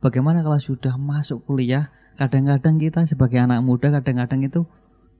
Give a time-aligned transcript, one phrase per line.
[0.00, 4.60] bagaimana kalau sudah masuk kuliah kadang-kadang kita sebagai anak muda kadang-kadang itu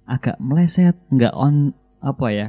[0.04, 2.48] agak meleset nggak on apa ya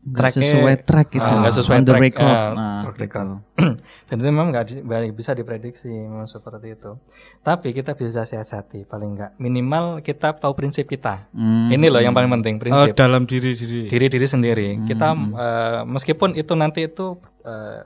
[0.00, 2.96] nggak Tracknya, sesuai track gitu ah, nggak sesuai on the track, record ah, nah, track
[2.98, 3.28] record.
[3.28, 3.36] gitu.
[4.08, 4.82] Dan itu memang nggak di-
[5.12, 6.96] bisa diprediksi memang seperti itu.
[7.38, 11.28] Tapi kita bisa siasati paling nggak minimal kita tahu prinsip kita.
[11.30, 11.68] Hmm.
[11.68, 13.80] Ini loh yang paling penting Oh, prinsip dalam diri diri.
[13.86, 14.68] diri diri sendiri.
[14.82, 15.36] Kita Hmm.
[15.36, 17.84] eh, meskipun itu nanti itu eh,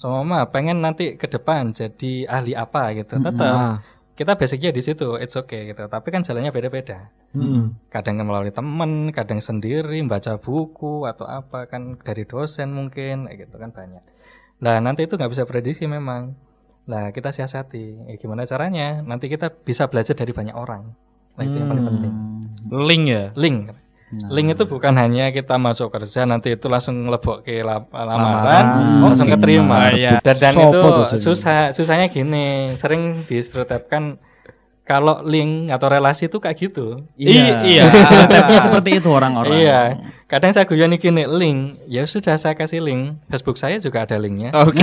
[0.00, 3.24] sama pengen nanti ke depan jadi ahli apa gitu, Hmm.
[3.28, 3.76] tetap Ah.
[4.16, 5.84] kita basicnya di situ, it's okay gitu.
[5.84, 7.12] Tapi kan jalannya beda-beda.
[7.30, 7.78] Mm.
[7.88, 13.54] kadang melalui teman, kadang sendiri baca buku atau apa kan dari dosen mungkin kayak gitu
[13.54, 14.02] kan banyak.
[14.58, 16.34] Nah nanti itu nggak bisa prediksi memang.
[16.84, 18.98] Nah kita siasati, ya, gimana caranya?
[19.00, 20.90] Nanti kita bisa belajar dari banyak orang.
[21.38, 21.90] Nah itu yang paling Hmm.
[21.94, 22.14] penting.
[22.82, 23.24] Link ya.
[23.38, 23.56] Link,
[24.10, 24.26] Nah.
[24.34, 28.66] link itu bukan hanya kita masuk kerja nanti itu langsung ngelebok ke lamaran, Lamaran.
[29.06, 29.94] langsung keterima.
[29.94, 30.18] Iya.
[30.18, 30.80] Dan, dan itu
[31.22, 34.18] susah, susahnya gini, sering distereotipkan
[34.82, 37.06] kalau link atau relasi itu kayak gitu.
[37.14, 37.82] iya iya.
[38.02, 39.80] Stereotipnya seperti itu orang-orang Iya.
[40.26, 41.78] Kadang saya guyon gini, link.
[41.86, 43.14] Ya sudah saya kasih link.
[43.30, 44.50] Facebook saya juga ada linknya.
[44.58, 44.82] Oke.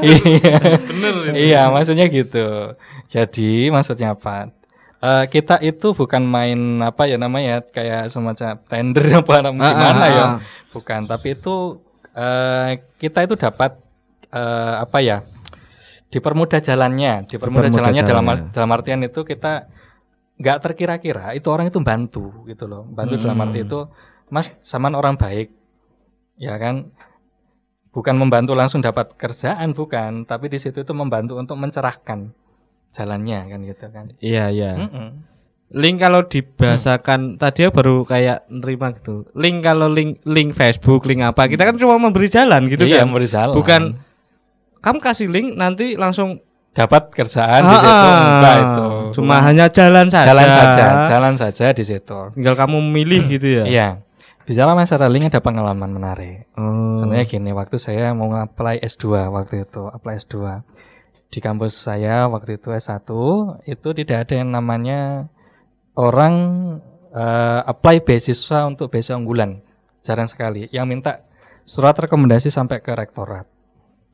[0.00, 0.56] iya.
[0.88, 1.14] Bener.
[1.28, 1.32] ya.
[1.36, 2.72] iya, maksudnya gitu.
[3.08, 4.52] Jadi maksudnya apa?
[4.98, 10.00] Eh, kita itu bukan main apa ya namanya kayak semacam tender apa namanya Ah, gimana
[10.00, 10.24] ah, ya?
[10.24, 10.32] ah.
[10.74, 11.78] Bukan, tapi itu
[12.12, 12.68] eh,
[12.98, 13.78] kita itu dapat
[14.28, 15.22] eh, apa ya?
[16.08, 18.50] Dipermudah jalannya, dipermudah Dipermudah jalannya dalam jalannya.
[18.50, 19.68] dalam artian itu kita
[20.34, 23.66] nggak terkira-kira itu orang itu bantu gitu loh bantu dalam arti Hmm.
[23.66, 23.78] itu
[24.30, 25.50] mas saman orang baik
[26.38, 26.94] ya kan
[27.90, 32.30] bukan membantu langsung dapat kerjaan bukan tapi di situ itu membantu untuk mencerahkan
[32.90, 34.72] jalannya kan gitu kan Iya, iya.
[34.78, 35.08] Mm-mm.
[35.70, 39.28] Link kalau dibahasakan tadi ya baru kayak nerima gitu.
[39.34, 43.06] Link kalau link link Facebook, link apa, kita kan cuma memberi jalan gitu iya kan.
[43.06, 43.82] memberi jalan Bukan
[44.78, 48.18] kamu kasih link nanti langsung dapat kerjaan di Ah, situ ah.
[48.30, 49.44] enggak itu Cuma Bukan.
[49.44, 50.26] hanya jalan saja.
[50.26, 53.64] jalan saja jalan saja di situ Tinggal kamu milih gitu ya.
[53.66, 53.88] iya
[54.42, 56.96] bicara masalah link ada pengalaman menarik Oh.
[56.96, 60.64] Contohnya gini, waktu saya mau apply S2 waktu itu, apply S2
[61.28, 63.04] di kampus saya waktu itu S1
[63.68, 65.28] itu tidak ada yang namanya
[65.92, 66.34] orang
[67.12, 69.60] eh, apply beasiswa untuk beasiswa unggulan.
[70.00, 70.72] Jarang sekali.
[70.72, 71.12] Yang minta
[71.68, 73.44] surat rekomendasi sampai ke rektorat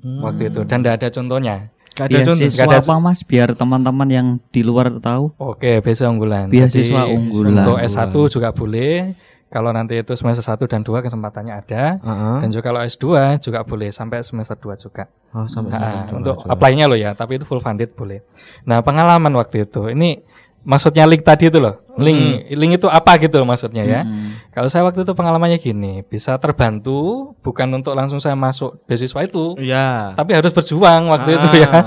[0.04, 1.56] waktu itu dan tidak ada contohnya.
[1.94, 2.34] Gak ada contoh.
[2.34, 6.50] Beasiswa Nggak ada- apa mas biar teman-teman yang di luar tahu Oke, beasiswa unggulan.
[6.50, 7.62] Beasiswa Jadi, unggulan.
[7.62, 9.14] Untuk S1 juga boleh.
[9.54, 11.82] Kalau nanti itu semester 1 dan 2 kesempatannya ada.
[12.02, 12.36] Heeh.
[12.42, 13.06] Dan juga kalau S2
[13.38, 15.06] juga boleh sampai semester 2 juga.
[15.30, 16.18] Oh, sampai Nah, situ.
[16.18, 18.26] untuk apply-nya loh ya, tapi itu full funded boleh.
[18.66, 20.26] Nah, pengalaman waktu itu, ini
[20.66, 21.78] maksudnya link tadi itu loh.
[21.94, 24.02] Link link itu apa gitu loh maksudnya ya.
[24.02, 24.42] Hmm.
[24.50, 29.54] Kalau saya waktu itu pengalamannya gini, bisa terbantu bukan untuk langsung saya masuk beasiswa itu,
[29.54, 30.18] Iya.
[30.18, 31.70] tapi harus berjuang waktu itu ya.
[31.70, 31.84] Ah.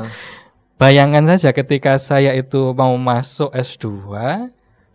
[0.78, 3.92] Bayangkan saja ketika saya itu mau masuk S2,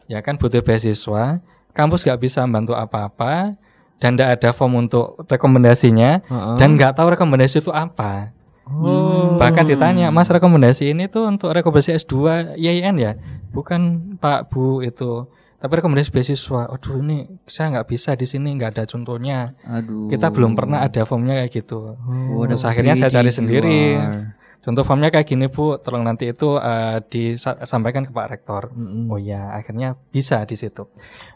[0.07, 3.57] ya kan butuh beasiswa, kampus nggak bisa membantu apa-apa,
[4.03, 6.57] dan tidak ada form untuk rekomendasinya, Heeh.
[6.59, 8.35] dan nggak tahu rekomendasi itu apa.
[8.67, 9.37] Oh.
[9.37, 13.13] Bahkan ditanya, Mas rekomendasi ini tuh untuk rekomendasi S2 IAIN ya?
[13.51, 15.27] Bukan Pak Bu itu.
[15.63, 19.55] Tapi rekomendasi beasiswa, aduh ini saya nggak bisa di sini nggak ada contohnya.
[19.63, 21.95] aduh Kita belum pernah ada formnya kayak gitu.
[21.95, 24.42] Oh, Terus akhirnya saya cari luar.
[24.63, 28.71] Contoh formnya kayak gini Bu, tolong nanti itu eh, disampaikan ke Pak Rektor.
[28.71, 29.11] Mm-mm.
[29.11, 30.87] Oh iya, akhirnya bisa di situ.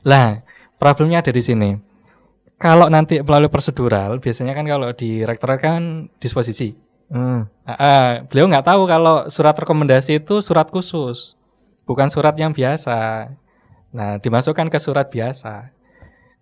[0.07, 0.47] Lah,
[0.79, 1.75] problemnya ada di sini.
[2.57, 6.73] Kalau nanti melalui prosedural, biasanya kan kalau di rektorat kan disposisi.
[7.11, 7.45] Ah.
[7.67, 11.35] Ah, ah, beliau nggak tahu kalau surat rekomendasi itu surat khusus,
[11.85, 13.29] bukan surat yang biasa.
[13.93, 15.71] Nah, dimasukkan ke surat biasa,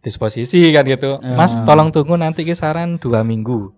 [0.01, 1.17] disposisi kan gitu.
[1.35, 1.65] Mas, Ah.
[1.65, 3.73] tolong tunggu nanti kisaran dua minggu.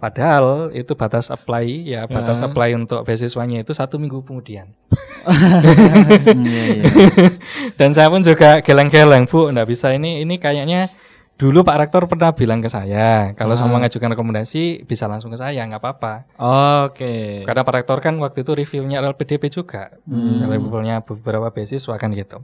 [0.00, 2.48] Padahal itu batas apply ya, batas Ah.
[2.48, 4.72] apply untuk beasiswanya itu satu minggu kemudian.
[7.78, 10.88] Dan saya pun juga geleng-geleng, Bu, nggak bisa ini ini kayaknya
[11.36, 13.58] dulu Pak Rektor pernah bilang ke saya, kalau Ah.
[13.58, 16.12] sama mengajukan rekomendasi bisa langsung ke saya, nggak apa-apa.
[16.84, 17.44] Oke.
[17.44, 20.44] Karena Pak Rektor kan waktu itu reviewnya LPDP juga, Hmm.
[20.44, 22.40] reviewnya beberapa beasiswa kan gitu.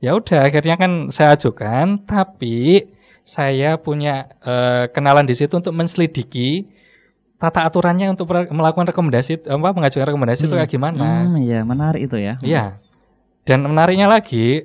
[0.00, 2.84] Ya udah, akhirnya kan saya ajukan, tapi
[3.24, 6.68] saya punya eh, kenalan di situ untuk menselidiki
[7.44, 10.60] tata aturannya untuk melakukan rekomendasi apa mengajukan rekomendasi itu Hmm.
[10.64, 11.28] kayak gimana.
[11.28, 12.80] Hmm, iya menarik itu ya Iya.
[13.44, 14.64] Dan menariknya lagi,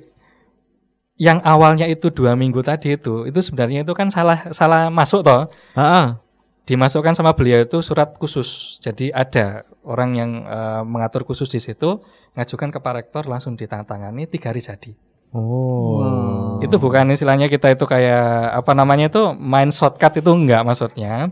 [1.20, 5.52] yang awalnya itu dua minggu tadi itu, itu sebenarnya itu kan salah salah masuk toh.
[5.76, 6.16] Heeh.
[6.64, 8.80] Dimasukkan sama beliau itu surat khusus.
[8.80, 12.00] Jadi ada orang yang eh, mengatur khusus di situ,
[12.32, 14.96] ngajukan ke Pak Rektor langsung ditandatangani tiga hari jadi.
[15.36, 16.00] Oh.
[16.00, 16.64] Wow.
[16.64, 21.28] Itu bukan istilahnya kita itu kayak apa namanya itu main shortcut itu enggak maksudnya.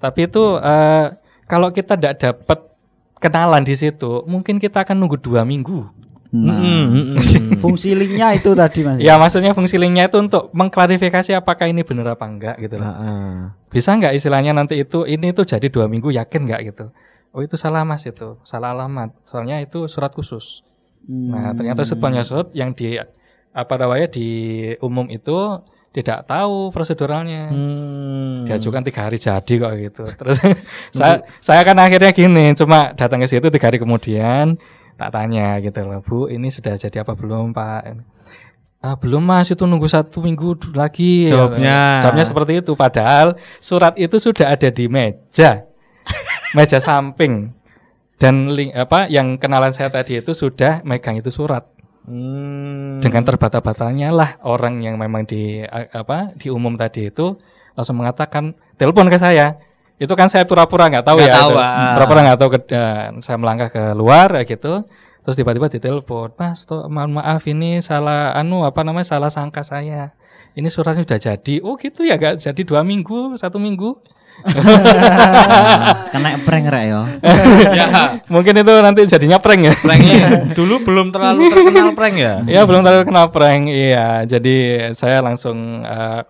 [0.00, 1.06] Tapi itu eh,
[1.44, 2.58] kalau kita tidak dapat
[3.20, 6.00] kenalan di situ, mungkin kita akan nunggu dua minggu.
[6.30, 7.58] Nah, Mm, mm, mm.
[7.62, 9.02] Fungsi linknya itu tadi mas.
[9.02, 12.86] Ya maksudnya fungsi linknya itu untuk mengklarifikasi apakah ini benar apa enggak gitu loh.
[13.66, 16.94] Bisa nggak istilahnya nanti itu ini tuh jadi dua minggu yakin nggak gitu?
[17.34, 19.10] Oh itu salah mas itu, salah alamat.
[19.26, 20.62] Soalnya itu surat khusus.
[21.10, 22.94] Nah ternyata shoot shoot yang di
[23.50, 24.28] apa namanya di
[24.78, 25.34] umum itu
[25.90, 27.50] tidak tahu proseduralnya.
[27.50, 28.46] Hmm.
[28.46, 30.04] Diajukan tiga hari jadi kok gitu.
[30.14, 30.36] Terus
[30.96, 34.58] saya saya kan akhirnya gini, cuma datang ke situ tiga hari kemudian
[34.94, 37.82] tak tanya gitu loh, Bu, ini sudah jadi apa belum Pak?
[38.80, 42.00] Ah, belum mas itu nunggu satu minggu lagi Jawabnya.
[42.00, 45.68] jawabnya seperti itu padahal surat itu sudah ada di meja
[46.56, 47.52] meja samping
[48.16, 51.68] dan link apa yang kenalan saya tadi itu sudah megang itu surat
[52.10, 52.98] Hmm.
[52.98, 57.38] dengan terbata-batanya lah orang yang memang di apa di umum tadi itu
[57.78, 59.62] langsung mengatakan telepon ke saya.
[59.94, 61.94] Itu kan saya pura-pura nggak tahu Nggak ya tahu, ah.
[61.94, 64.82] pura-pura nggak tahu ke, eh, saya melangkah ke luar kayak gitu.
[65.22, 70.10] Terus tiba-tiba ditelepon mas toh mohon maaf ini salah anu apa namanya salah sangka saya.
[70.58, 71.54] Ini suratnya sudah jadi.
[71.62, 74.02] Oh gitu ya gak jadi dua minggu satu minggu
[76.12, 77.02] kena prank rek yo.
[77.78, 77.86] ya,
[78.26, 80.28] mungkin itu nanti jadinya prank ya prank iya.
[80.58, 82.34] Dulu belum terlalu terkenal prank ya.
[82.46, 84.24] Ya belum terlalu kenal prank, iya.
[84.24, 86.20] Jadi saya langsung eh,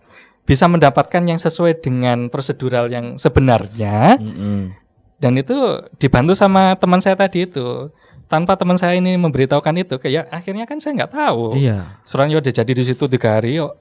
[0.44, 4.74] bisa mendapatkan yang sesuai dengan prosedural yang sebenarnya Mm-mm.
[5.22, 5.54] dan itu
[6.02, 7.94] dibantu sama teman saya tadi itu.
[8.30, 11.58] Tanpa teman saya ini memberitahukan itu, kayak akhirnya kan saya nggak tahu.
[11.58, 11.98] Iya.
[12.06, 13.58] Suratnya udah jadi di situ tiga hari.
[13.58, 13.74] Yuk.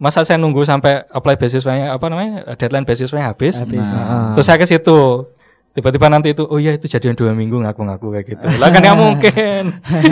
[0.00, 3.84] Masa saya nunggu sampai apply beasiswanya apa namanya deadline beasiswanya habis, Habis.
[3.84, 4.32] Heeh.
[4.32, 5.28] terus saya ke situ.
[5.70, 8.46] Tiba-tiba nanti itu, oh iya itu jadian dua minggu ngaku-ngaku kayak gitu.
[8.58, 9.64] Lah kan nggak mungkin.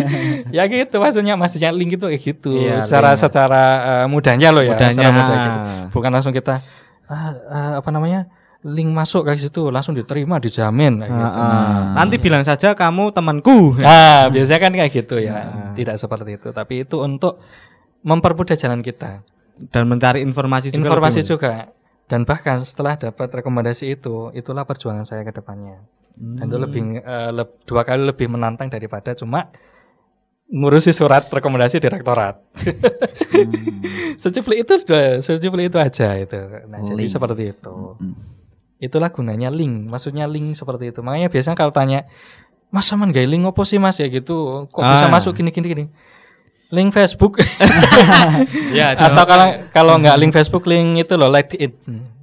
[0.57, 2.53] ya gitu maksudnya maksudnya link itu kayak gitu.
[2.53, 3.23] Iya, secara link.
[3.27, 4.77] secara eh, mudahnya loh ya.
[4.77, 4.95] Mudahnya.
[4.95, 5.59] secara mudah gitu.
[5.99, 6.63] Bukan langsung kita
[7.11, 8.31] ah, ah, apa namanya
[8.63, 11.27] link masuk kayak situ langsung diterima dijamin kayak gitu.
[11.27, 11.83] Heeh.
[11.97, 13.83] Nanti bilang saja kamu temanku.
[13.83, 15.33] Nah biasanya kan kayak gitu ya.
[15.49, 15.73] Nah.
[15.75, 16.55] Tidak seperti itu.
[16.55, 17.43] Tapi itu untuk
[18.07, 19.27] mempermudah jalan kita.
[19.69, 20.79] Dan mencari informasi juga.
[20.81, 21.53] Informasi lebih- juga.
[22.07, 25.83] Dan bahkan setelah dapat rekomendasi itu, itulah perjuangan saya ke depannya.
[26.15, 29.51] Dan itu lebih eh, leb- dua kali lebih menantang daripada cuma
[30.49, 32.41] ngurusi surat rekomendasi direktorat.
[34.17, 36.39] Secuplik itu sudah, secuplik itu aja itu.
[36.67, 37.75] Nah, jadi seperti itu.
[37.95, 38.17] Hmm.
[38.79, 39.87] Itulah gunanya link.
[39.87, 41.01] Maksudnya link seperti itu.
[41.01, 42.07] Makanya biasanya kalau tanya,
[42.69, 44.69] Mas sama gak link apa sih Mas ya gitu?
[44.69, 45.13] Kok bisa Ah.
[45.13, 45.85] masuk gini gini gini?
[46.69, 47.41] Link Facebook
[48.77, 51.73] Ya, atau kalau kalau nggak link Facebook link itu loh LinkedIn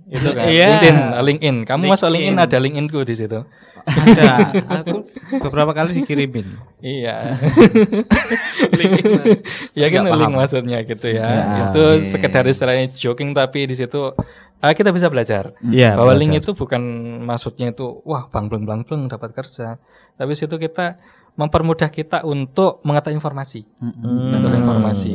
[0.05, 0.67] itu kan Iya.
[0.77, 2.45] LinkedIn LinkedIn kamu masuk LinkedIn LinkedIn.
[2.45, 3.39] ada LinkedInku di situ
[3.85, 4.49] ada.
[4.81, 5.05] Aku
[5.39, 6.57] beberapa kali dikirimin.
[6.79, 7.37] iya
[8.77, 8.93] Link.
[9.79, 11.37] ya kan link maksudnya gitu ya Ya,
[11.67, 12.01] itu oke.
[12.03, 14.13] sekedar istilahnya joking tapi di situ
[14.57, 15.93] ah, kita bisa belajar Iya.
[15.93, 16.21] bahwa belajar.
[16.21, 16.81] link itu bukan
[17.21, 19.77] maksudnya itu wah bang bleng blang bleng dapat kerja
[20.15, 20.97] tapi di situ kita
[21.35, 24.31] mempermudah kita untuk mengetahui informasi Hmm.
[24.31, 25.13] betul informasi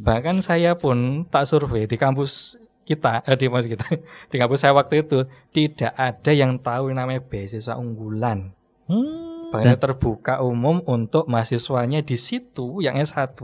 [0.00, 3.86] bahkan saya pun tak survei di kampus kita eh, di kampus kita
[4.30, 8.52] di kampus saya waktu itu tidak ada yang tahu yang namanya beasiswa unggulan
[8.88, 9.28] Hmm.
[9.48, 13.36] Makanya terbuka umum untuk mahasiswanya di situ yang S1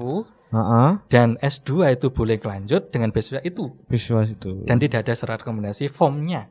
[0.50, 0.91] Heeh.
[1.06, 4.64] dan S2 itu boleh lanjut dengan beasiswa itu Visual itu.
[4.64, 6.49] dan tidak ada surat rekomendasi formnya.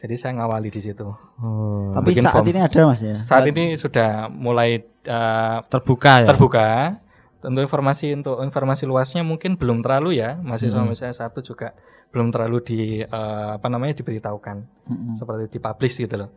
[0.00, 1.04] Jadi saya ngawali di situ.
[1.04, 1.92] Oh.
[1.92, 2.48] Tapi bikin saat form.
[2.48, 3.20] ini ada mas ya.
[3.20, 6.28] Saat ini sudah mulai eh, terbuka ya.
[6.32, 6.96] terbuka.
[7.40, 10.40] Tentu informasi untuk informasi luasnya mungkin belum terlalu ya.
[10.40, 10.88] Mahasiswa Hmm.
[10.88, 11.76] mahasiswa satu juga
[12.10, 14.56] belum terlalu di eh, apa namanya diberitahukan
[14.88, 15.14] Mm-mm.
[15.14, 16.30] seperti dipublish gitu loh.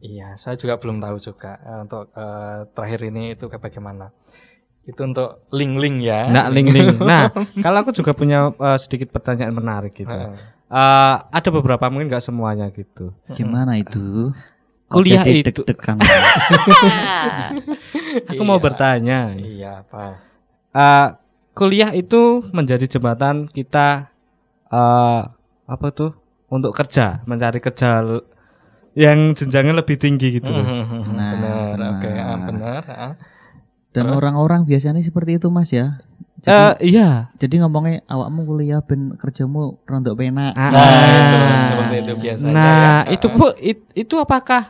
[0.00, 4.16] Iya, saya juga belum tahu juga eh, untuk eh, terakhir ini itu kayak bagaimana.
[4.80, 6.24] Itu untuk link-link ya.
[6.26, 6.98] Nah, link-link.
[6.98, 7.28] Nah,
[7.64, 10.08] kalau aku juga punya eh, sedikit pertanyaan menarik gitu.
[10.08, 10.59] Heeh.
[10.70, 13.10] Eh, ada beberapa mungkin nggak semuanya gitu.
[13.34, 14.30] Gimana itu?
[14.90, 15.98] Kuliah Jadi itu- deg-degan.
[18.30, 18.62] Aku mau Iya.
[18.62, 19.20] bertanya.
[19.34, 20.04] Iya, apa?
[20.70, 21.08] Eh,
[21.52, 24.10] kuliah itu menjadi jembatan kita
[24.66, 25.20] eh
[25.66, 26.14] apa tuh
[26.46, 28.02] untuk kerja, mencari kerja
[28.94, 30.46] yang jenjangnya lebih tinggi gitu.
[30.46, 30.62] loh.
[31.06, 32.46] Nah, benar, oke, ah, benar.
[32.46, 32.82] benar.
[32.88, 33.14] ah.
[33.90, 35.98] Dan orang-orang biasanya seperti itu Mas ya.
[36.40, 37.28] Eh, Jadi, iya.
[37.36, 40.56] jadi ngomongnya awakmu kuliah ben kerjamu rontok penak.
[40.56, 41.62] Ah, Nah, itu ah.
[41.68, 42.52] seperti itu biasanya.
[42.56, 42.72] Nah,
[43.04, 43.12] ya.
[43.12, 43.34] itu Ah.
[43.36, 44.62] bu, it- itu apakah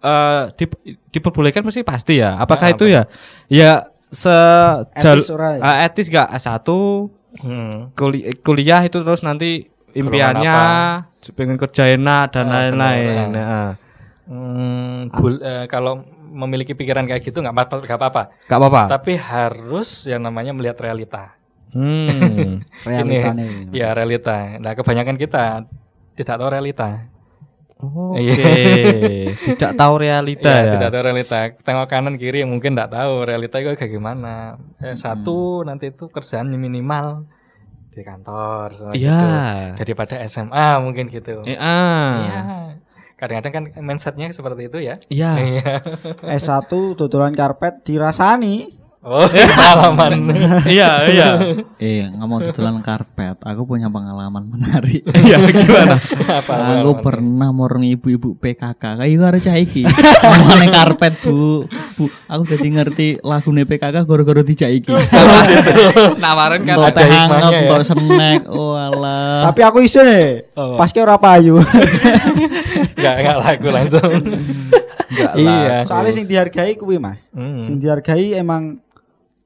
[0.00, 2.40] eh di- diperbolehkan pasti pasti ya?
[2.40, 3.02] Apakah Ah, itu ya
[3.46, 5.28] ya sejal Etis
[5.60, 6.68] eh, etis gak S1
[7.30, 7.92] Hmm.
[7.92, 10.56] kuli- kuliah itu terus nanti impiannya
[11.30, 13.28] pengen kerja enak dan lain-lain.
[13.30, 13.70] Nah,
[14.24, 18.22] Hmm, bul- eh, kalau memiliki pikiran kayak gitu nggak apa- nggak apa-apa.
[18.46, 18.82] gak apa-apa.
[18.88, 21.34] Tapi harus yang namanya melihat realita.
[21.70, 22.62] Hmm.
[22.86, 23.70] Realitanya.
[23.70, 24.56] Ya realita.
[24.56, 25.66] Nah kebanyakan kita
[26.14, 27.10] tidak tahu realita.
[27.80, 28.20] Oke.
[28.20, 29.40] Iya.
[29.48, 30.72] Tidak tahu realita Iya, ya.
[30.76, 31.38] tidak tahu realita.
[31.64, 34.60] Tengok kanan kiri mungkin tidak tahu realita itu kayak gimana.
[34.78, 37.24] Eh, satu nanti itu kerjaan minimal
[37.90, 38.92] di kantor.
[38.92, 39.16] Iya.
[39.72, 39.80] gitu.
[39.80, 41.40] Daripada SMA mungkin gitu.
[41.42, 42.12] Eh, ah.
[42.20, 42.40] Iya.
[43.20, 44.96] Kadang-kadang kan mindsetnya seperti itu ya.
[45.12, 45.32] Iya.
[45.36, 45.72] Iya.
[46.24, 48.79] S1 tutulan karpet dirasani.
[49.00, 50.28] Oh, pengalaman.
[50.68, 51.28] Iya, iya.
[51.80, 53.40] Iya, ngomong tutulan karpet.
[53.40, 55.00] Aku punya pengalaman menarik.
[55.08, 55.96] Iya, gimana?
[56.28, 59.00] Apa aku pernah morong ibu-ibu PKK.
[59.00, 59.88] Kayak harus cah iki.
[59.88, 61.64] Ngomongin karpet, Bu.
[61.96, 64.92] Bu, aku jadi ngerti lagune PKK gara-gara dijak iki.
[66.20, 67.60] Nawarin kan Untuk ada hikmahnya hangat, ya.
[67.72, 68.40] untuk snack.
[68.52, 69.48] Oh alah.
[69.48, 70.52] Tapi aku iso nih.
[70.52, 70.76] Oh.
[70.76, 71.56] Pas ke ora payu.
[73.00, 74.12] Enggak enggak laku langsung.
[75.08, 75.76] Enggak Iya.
[75.88, 77.24] Soalnya sing dihargai kuwi, Mas.
[77.32, 77.64] Hmm.
[77.64, 78.76] Sing dihargai emang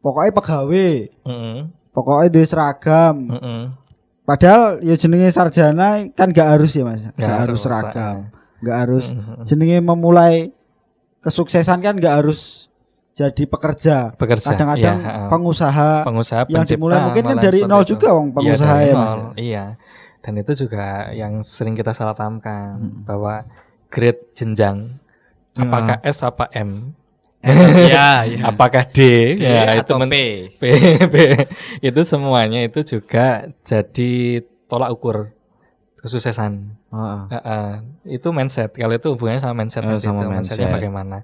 [0.04, 0.92] pokoknya pegawai,
[1.24, 1.56] Heeh.
[1.90, 3.16] pokoknya duwe seragam.
[3.32, 3.62] Heeh.
[4.22, 7.00] Padahal ya jenenge sarjana kan gak harus ya, Mas.
[7.02, 8.16] Gak, Nggak harus seragam.
[8.60, 9.44] Gak harus Mm-mm.
[9.44, 10.52] jenenge memulai
[11.20, 12.68] kesuksesan kan gak harus
[13.12, 14.12] jadi pekerja.
[14.12, 14.52] Bekerja.
[14.52, 15.28] Kadang-kadang heeh.
[15.28, 17.94] pengusaha pengusaha yang dimulai mungkin kan dari nol itu.
[17.94, 19.20] juga wong Iya, pengusaha dari ya, Mas.
[19.36, 19.64] Iya.
[20.20, 23.04] Dan itu juga yang sering kita salah pahamkan Hmm.
[23.04, 23.44] bahwa
[23.86, 24.96] grade jenjang
[25.54, 26.96] apakah S apa M?
[27.44, 28.42] Iya, iya.
[28.48, 28.98] Apakah D?
[29.36, 30.16] ya, itu atau men- P.
[30.56, 30.62] P,
[31.06, 31.16] P.
[31.88, 35.30] itu semuanya itu juga jadi tolak ukur
[36.00, 36.52] kesuksesan.
[36.88, 37.20] Heeh.
[37.30, 37.68] Heeh.
[38.16, 38.72] itu mindset.
[38.72, 40.76] Kalau itu hubungannya sama mindset nanti sama itu, mindsetnya mindset.
[40.76, 41.16] bagaimana.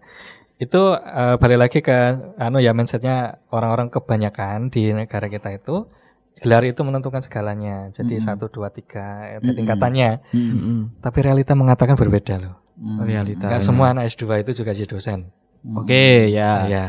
[0.57, 1.99] Itu eh, balik lagi ke
[2.37, 3.17] anu ya mindsetnya
[3.49, 5.89] orang-orang kebanyakan di negara kita itu
[6.37, 7.89] gelar itu menentukan segalanya.
[7.91, 10.25] Jadi satu dua tiga tingkatannya.
[10.31, 10.79] Mm, Mm-mm.
[11.01, 12.55] Tapi realita mengatakan berbeda loh.
[12.77, 12.99] mm.
[13.03, 13.47] Realita.
[13.47, 15.29] Nggak semua anak S2 itu juga jadi dosen.
[15.61, 15.77] Mm.
[15.77, 16.51] Oke, ya.
[16.67, 16.87] Ya,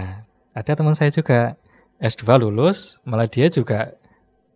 [0.51, 1.59] ada teman saya juga
[1.97, 3.93] S2 lulus, malah dia juga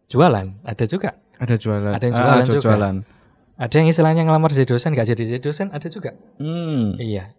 [0.07, 0.55] jualan.
[0.63, 1.19] Ada juga.
[1.35, 1.91] Ada jualan.
[1.91, 2.63] Ada yang Ah, jualan ada juga.
[2.63, 2.95] jualan.
[3.55, 6.11] Ada yang istilahnya ngelamar jadi dosen, nggak jadi jadi dosen, ada juga.
[6.37, 6.95] Hmm.
[6.95, 7.31] Iya.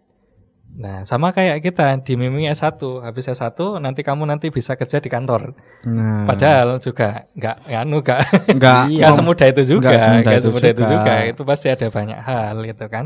[0.77, 5.09] Nah, sama kayak kita di Mimi S1, habis S1 nanti kamu nanti bisa kerja di
[5.09, 5.57] kantor.
[5.89, 6.29] Nah.
[6.29, 8.21] Padahal juga nggak anu nggak
[8.53, 9.01] enggak Iya.
[9.01, 10.93] nggak semudah itu juga, Nggak semudah nggak itu semudah itu juga.
[10.93, 11.15] juga.
[11.33, 13.05] Itu pasti ada banyak hal gitu kan.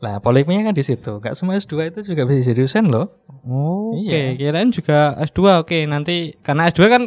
[0.00, 1.20] Nah, polemiknya kan di situ.
[1.20, 3.12] Nggak semua S2 itu juga bisa jadi dosen loh.
[3.44, 4.32] Oh, Oke, Iya.
[4.34, 5.60] kirain juga S2.
[5.60, 7.02] Oke, nanti karena S2 kan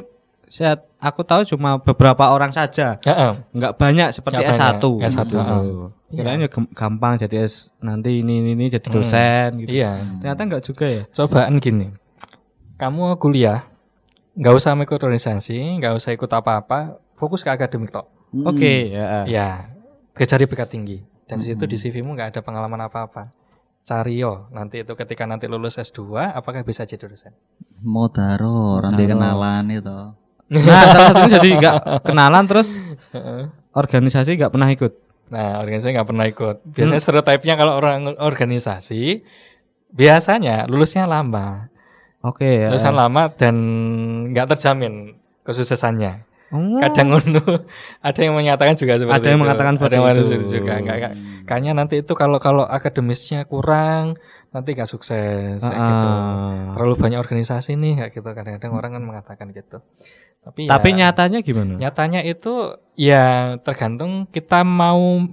[0.46, 3.02] saya aku tahu cuma beberapa orang saja.
[3.02, 3.34] Heeh.
[3.50, 4.78] Enggak banyak seperti Nggak S1.
[4.78, 5.36] banyak, S1, gitu.
[5.36, 5.62] heeh.
[6.14, 8.96] Kirain ya gampang jadi S nanti ini ini, ini jadi Hmm.
[8.96, 9.74] dosen gitu.
[9.74, 9.92] Iya.
[10.22, 11.04] Ternyata enggak juga ya.
[11.10, 11.90] Cobaan gini.
[12.78, 13.66] Kamu kuliah,
[14.34, 18.06] nggak usah ikut organisasi, nggak usah ikut apa-apa, fokus ke akademik tok.
[18.34, 18.46] Mm.
[18.46, 19.26] Oke, ya.
[19.26, 19.50] Ya,
[20.14, 21.02] kejar IPK tinggi.
[21.28, 23.32] Dan di situ di CV-mu nggak ada pengalaman apa-apa.
[23.84, 27.36] Cari yo, nanti itu ketika nanti lulus S2, apakah bisa jadi dosen?
[27.84, 29.12] Modaro, nanti Modaro.
[29.12, 29.98] kenalan itu.
[30.54, 31.76] Nah, salah satunya jadi enggak
[32.08, 32.80] kenalan terus
[33.76, 34.94] organisasi enggak pernah ikut.
[35.34, 36.56] Nah, organisasi nggak pernah ikut.
[36.78, 39.24] Biasanya stereotipnya kalau orang organisasi,
[39.90, 41.74] biasanya lulusnya lama.
[42.24, 42.70] Oke ya.
[42.72, 43.56] Lulusan lama dan
[44.32, 46.24] nggak terjamin kesuksesannya.
[46.52, 46.78] Oh.
[46.80, 47.42] Kadang ngono.
[48.08, 49.44] ada yang menyatakan juga seperti Ada yang itu.
[49.46, 50.10] mengatakan ada seperti yang itu.
[50.14, 54.16] mengatakan juga nggak nggak- kayaknya nanti itu kalau kalau akademisnya kurang
[54.50, 56.08] nanti nggak sukses kayak gitu.
[56.14, 56.78] Ah.
[56.78, 59.82] Terlalu banyak organisasi nih kayak gitu kadang-kadang orang kan mengatakan gitu.
[60.44, 61.74] Tapi Tapi ya, nyatanya gimana?
[61.80, 65.24] nyatanya itu ya tergantung kita mau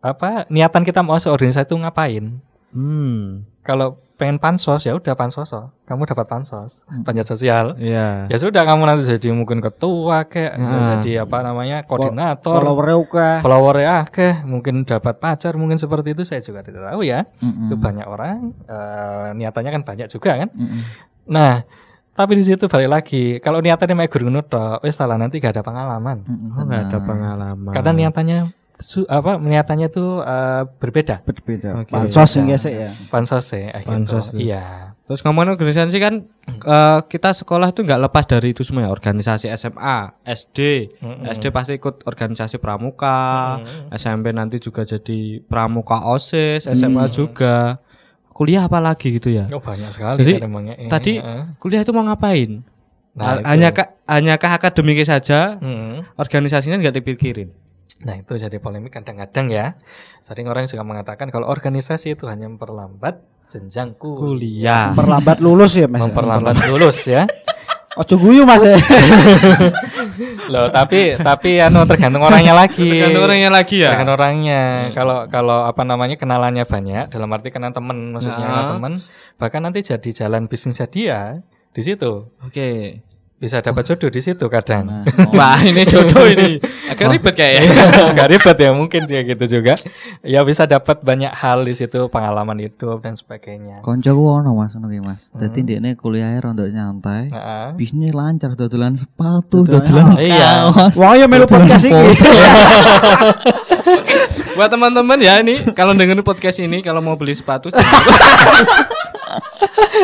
[0.00, 2.38] apa niatan kita mau masuk organisasi itu ngapain.
[2.70, 3.42] Hmm.
[3.60, 5.72] Kalau pengen pansos ya udah pansos oh.
[5.82, 8.28] kamu dapat pansos panjat sosial Iya.
[8.28, 11.00] ya sudah kamu nanti jadi mungkin ketua kayak Ah.
[11.00, 13.28] jadi apa namanya koordinator followernya oke.
[13.40, 17.66] followernya akeh mungkin dapat pacar mungkin seperti itu saya juga tidak tahu ya Mm-mm.
[17.66, 18.36] itu banyak orang
[18.68, 20.80] eh, niatannya kan banyak juga kan Mm-mm.
[21.24, 21.64] nah
[22.10, 25.64] tapi di situ balik lagi kalau niatannya mau guru tok wes salah nanti gak ada
[25.64, 26.52] pengalaman Mm-mm.
[26.52, 27.72] Oh, enggak ada pengalaman.
[27.72, 28.38] karena niatannya
[28.80, 31.70] su- apa niatannya tuh eh, berbeda Berbeda.
[31.78, 31.92] Oke.
[31.92, 32.90] Pansos yang gesek ya.
[33.08, 33.86] pansos ya gitu.
[33.86, 34.40] Pansos tuh.
[34.40, 36.14] iya Terus ngomongin organisasi kan
[36.46, 38.90] eh, kita sekolah itu nggak lepas dari itu semua ya.
[38.90, 40.58] Organisasi SMA, SD,
[40.96, 41.26] Mm-mm.
[41.28, 43.90] SD pasti ikut organisasi pramuka, Mm-mm.
[43.92, 47.82] SMP nanti juga jadi pramuka OSIS, SMA juga.
[48.30, 49.50] Kuliah apa lagi gitu ya?
[49.50, 50.74] Oh banyak sekali Jadi, kan emangnya.
[50.78, 51.42] Eh, tadi- eh.
[51.58, 52.62] Kuliah itu mau ngapain?
[53.12, 53.44] Nah, itu.
[53.44, 53.68] hanya
[54.06, 55.58] hanyakah akademiknya saja?
[55.58, 56.06] Mm.
[56.14, 57.50] Organisasinya nggak dipikirin.
[58.00, 59.76] Nah itu jadi polemik kadang-kadang ya.
[60.24, 64.84] Sering orang juga mengatakan kalau organisasi itu hanya memperlambat jenjang kuliah, Kuliah.
[64.94, 66.00] Memperlambat lulus ya, Mas.
[66.00, 67.26] memperlambat lulus ya.
[68.00, 68.62] Ojo guyu, Mas.
[68.62, 68.78] ya.
[70.52, 72.86] Loh tapi tapi anu tergantung orangnya lagi.
[72.86, 73.90] Tergantung orangnya lagi ya.
[73.92, 74.62] Tergantung orangnya.
[74.94, 78.46] Kalau kalau apa namanya kenalannya banyak, dalam arti kenal teman, maksudnya Nah.
[78.46, 78.92] kenal teman,
[79.36, 81.18] bahkan nanti jadi jalan bisnisnya dia
[81.74, 82.30] di situ.
[82.46, 83.02] Oke.
[83.40, 84.84] Bisa dapat jodoh di situ kadang.
[84.84, 85.00] Nah,
[85.32, 86.60] Wah, ini jodoh ini.
[86.92, 87.72] Agak ribet kayaknya.
[88.16, 89.80] Gak ribet ya mungkin dia gitu juga.
[90.20, 93.80] Ya bisa dapat banyak hal di situ, pengalaman hidup dan sebagainya.
[93.80, 95.32] koncoku ono Mas ki Mas.
[95.32, 97.32] Dadi ndekne kuliahnya rondok nyantai.
[97.32, 97.66] Heeh.
[97.80, 100.68] Bisnis lancar dodolan sepatu, Dodolan Iya.
[100.68, 101.00] kaos.
[101.00, 101.96] Wah ya melu podcast iki.
[104.52, 107.72] Buat teman-teman ya ini kalau dengerin podcast ini kalau mau beli sepatu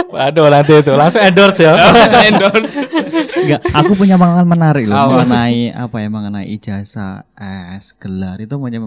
[0.06, 1.72] Waduh nanti itu langsung endorse ya.
[1.76, 2.80] bisa endorse.
[3.48, 7.24] Enggak, aku punya pengalaman menarik loh mengenai apa ya mengenai ijazah,
[7.72, 8.82] S, gelar itu punya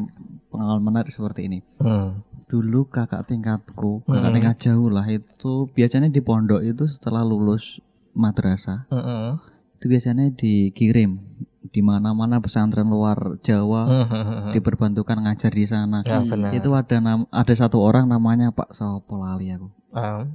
[0.47, 1.59] pengalaman menarik seperti ini.
[1.77, 2.21] Hmm.
[2.45, 4.35] Dulu kakak tingkatku, kakak Hmm.
[4.35, 7.77] tingkat jauh lah itu biasanya di pondok itu setelah lulus
[8.11, 9.37] madrasah Heeh.
[9.75, 11.21] itu biasanya dikirim
[11.61, 14.51] di mana-mana pesantren luar Jawa Heeh.
[14.51, 16.01] diperbantukan ngajar di sana.
[16.01, 16.49] Ya benar.
[16.51, 19.69] Itu ada nam- ada satu orang namanya Pak Sopo lali aku.
[19.91, 20.25] Ah.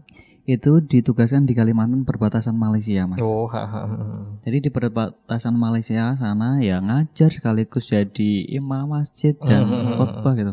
[0.44, 3.16] Itu ditugaskan di Kalimantan perbatasan Malaysia, Mas.
[3.24, 3.96] Oh, ha, ha, ha.
[4.44, 9.96] Jadi di perbatasan Malaysia sana ya ngajar sekaligus jadi imam masjid dan Hmm.
[9.96, 10.52] khotbah gitu.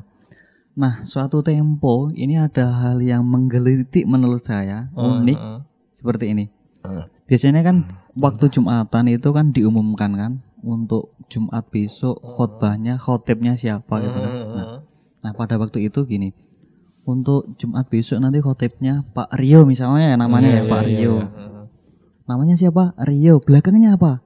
[0.79, 5.39] Nah, suatu tempo ini ada hal yang menggelitik menurut saya, unik
[5.91, 6.45] seperti ini.
[6.87, 7.11] Hmm.
[7.27, 10.31] Biasanya kan waktu Jumatan itu kan diumumkan kan
[10.63, 14.33] untuk Jumat besok khotbahnya, khotibnya siapa gitu kan.
[14.55, 14.67] Nah,
[15.19, 16.31] nah, pada waktu itu gini.
[17.01, 21.15] Untuk Jumat besok nanti khotibnya Pak Rio misalnya ya namanya ya Iya, Pak iya, Rio.
[21.15, 21.25] iya.
[22.23, 22.93] Namanya siapa?
[22.99, 23.39] Rio.
[23.39, 24.21] Belakangnya apa?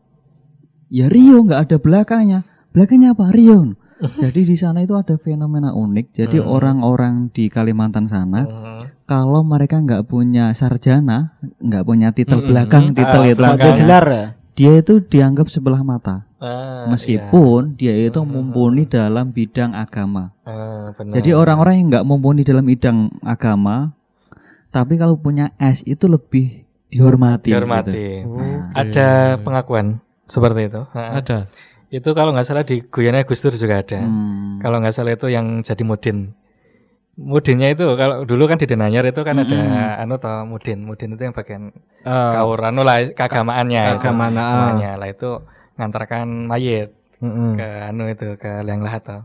[0.90, 2.40] Ya Rio nggak ada belakangnya.
[2.70, 3.32] Belakangnya apa?
[3.32, 3.74] Rio.
[4.22, 6.06] Jadi di sana itu ada fenomena unik.
[6.14, 6.52] Jadi Hmm.
[6.52, 8.84] orang-orang di Kalimantan sana Heeh.
[9.06, 12.50] kalau mereka nggak punya sarjana, nggak punya titel Mm-mm.
[12.52, 13.56] belakang, titel Ah, itu belakang.
[13.58, 14.26] maksudnya, gelar ya.
[14.54, 16.25] dia itu dianggap sebelah mata.
[16.36, 18.28] Ah, Meskipun dia itu Hmm.
[18.30, 20.36] mumpuni dalam bidang agama.
[20.38, 20.52] iya.
[20.52, 21.14] Ah, benar.
[21.16, 23.96] Jadi orang-orang yang nggak mumpuni dalam bidang agama,
[24.70, 27.50] tapi kalau punya S itu lebih dihormati.
[27.50, 27.92] dihormati.
[28.22, 28.36] gitu.
[28.36, 29.08] Nah, Ada
[29.40, 30.82] pengakuan seperti itu.
[30.92, 31.20] Ha.
[31.20, 31.38] Ada.
[31.88, 34.00] Itu kalau nggak salah di Guyana Gus Dur juga ada.
[34.00, 34.60] hmm.
[34.60, 36.36] Kalau nggak salah itu yang jadi mudin.
[37.16, 40.04] Mudinnya itu kalau dulu kan di Denanyar itu kan ada Mm-mm.
[40.04, 40.84] anu toh mudin.
[40.84, 41.72] Mudin itu yang bagian
[42.04, 43.96] Eh, kaur anu lah keagamaannya.
[43.96, 44.04] ah.
[44.04, 45.00] Namanya.
[45.00, 45.40] Lah itu
[45.76, 47.60] ngantarkan mayit mm-mm.
[47.60, 49.22] ke anu itu ke liang lahat toh.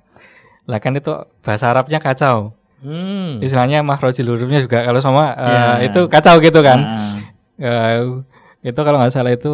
[0.67, 1.11] Lah kan itu
[1.43, 2.55] bahasa Arabnya kacau.
[2.81, 3.45] Hmm.
[3.45, 5.93] Istilahnya mahrojil hurufnya juga kalau sama eh, Iya.
[5.93, 6.81] itu kacau gitu kan.
[6.81, 7.17] Nah,
[7.61, 8.25] Eh,
[8.65, 9.53] itu kalau nggak salah itu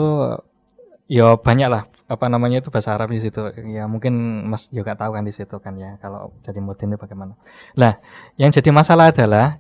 [1.11, 5.11] ya banyak lah apa namanya itu bahasa Arab di situ ya mungkin Mas juga tahu
[5.19, 7.35] kan di situ kan ya kalau jadi mudin itu bagaimana
[7.75, 7.99] lah
[8.39, 9.59] yang jadi masalah adalah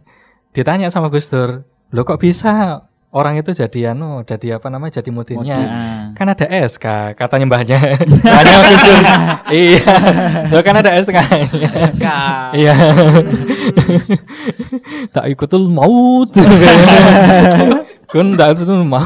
[0.54, 5.10] ditanya sama Gus Dur lo kok bisa orang itu jadi anu jadi apa namanya jadi
[5.14, 6.02] mudinnya nah.
[6.18, 7.78] kan ada SK katanya mbahnya.
[9.46, 9.78] Iya.
[10.50, 11.14] Lo kan ada SK
[11.94, 12.06] SK.
[12.58, 12.74] iya.
[15.14, 16.34] Tak ikutul maut
[18.16, 19.04] kun tak ikutul mau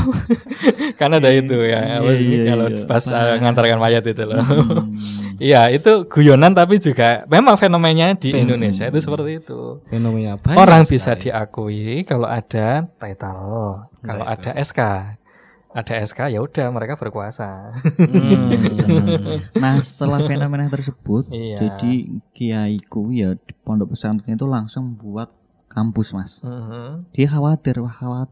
[1.01, 2.85] kan ada itu ya apa Iya, sih, iya, kalau iya.
[2.85, 4.87] pas uh, ngantarkan mayat itu loh Hmm.
[5.43, 8.45] iya itu guyonan tapi juga memang fenomenanya di Hmm.
[8.45, 10.55] Indonesia itu seperti itu Fenomena apa?
[10.55, 14.81] orang bisa diakui kalau ada title kalau ada SK
[15.71, 17.79] ada SK ya udah mereka berkuasa
[19.55, 21.59] Nah setelah fenomena tersebut, Iya.
[21.61, 21.93] jadi
[22.33, 25.31] kiaiku ya di pondok pesantren itu langsung buat
[25.69, 26.33] kampus mas.
[26.43, 27.15] Mhm.
[27.15, 28.29] Dia khawatir, wah khawat,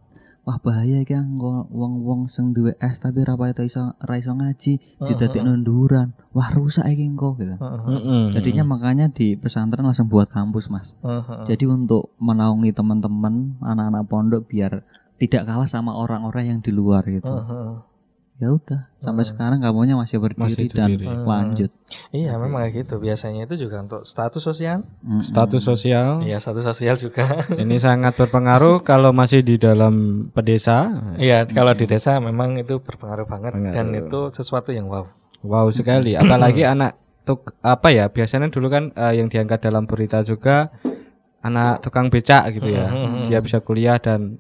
[0.49, 1.69] wah bahaya kan wong
[2.01, 6.89] wong sing duwe S tapi rapa itu iso ra iso ngaji, didadek nunduran, wah rusak
[6.89, 7.61] iki engko gitu.
[7.61, 8.33] Mhm.
[8.33, 10.97] Jadinya makanya di pesantren langsung buat kampus mas.
[11.05, 11.45] Mhm.
[11.45, 14.89] Jadi untuk menaungi teman-teman anak-anak pondok biar
[15.21, 17.29] tidak kalah sama orang-orang yang di luar gitu.
[17.29, 17.98] Mhm.
[18.38, 21.27] Ya udah, sampai sekarang kamunya masih Masih berdiri dan berdiri.
[21.27, 21.70] lanjut.
[22.09, 25.27] Iya memang kayak gitu biasanya itu juga untuk status sosial Mm-mm.
[25.27, 26.22] Status sosial.
[26.22, 29.94] Iya status sosial juga Ini sangat berpengaruh kalau masih di dalam
[30.31, 30.87] pedesa.
[31.14, 33.74] Iya kalau di desa memang itu berpengaruh banget Pengaruh.
[33.74, 35.11] dan itu sesuatu yang wow
[35.42, 36.14] Wow sekali.
[36.14, 38.07] Apalagi anak tuk apa ya?
[38.07, 40.70] Biasanya dulu kan eh, yang diangkat dalam berita juga
[41.40, 42.87] anak tukang becak gitu ya.
[43.27, 44.38] Dia bisa kuliah dan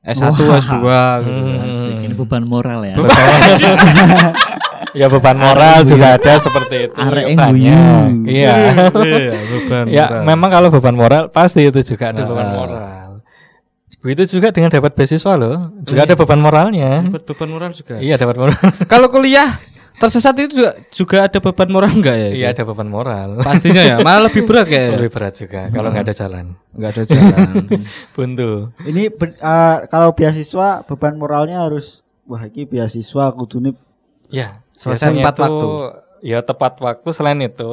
[0.00, 0.76] S1, S2 gitu.
[0.78, 1.68] Hmm.
[1.68, 2.94] Asik, ini beban moral ya.
[4.94, 8.10] ya beban moral juga ada seperti itu Arek Ya, yang banyak.
[8.16, 8.30] guyu.
[8.30, 8.54] iya
[8.96, 9.84] Iya, beban.
[9.88, 10.22] ya moral.
[10.24, 12.54] memang kalau beban moral pasti itu juga ada beban Ah.
[12.54, 12.84] moral
[13.98, 16.08] begitu juga dengan dapat beasiswa loh juga Iya.
[16.08, 17.94] ada beban moralnya Dapat beban moral juga.
[17.98, 18.56] iya dapat moral
[18.86, 19.58] Kalau kuliah
[19.98, 22.28] tersesat itu juga, juga ada beban moral enggak ya?
[22.32, 24.98] iya ada beban moral Pastinya ya, malah lebih berat kayak.
[24.98, 27.46] lebih berat juga kalau nggak ada jalan Enggak ada jalan.
[28.14, 28.50] buntu
[28.86, 33.74] Ini eh, kalau beasiswa beban moralnya harus wah iki beasiswa kudune
[34.28, 35.68] Ya, Selesai tepat itu, waktu.
[36.20, 37.08] Ya tepat waktu.
[37.16, 37.72] Selain itu,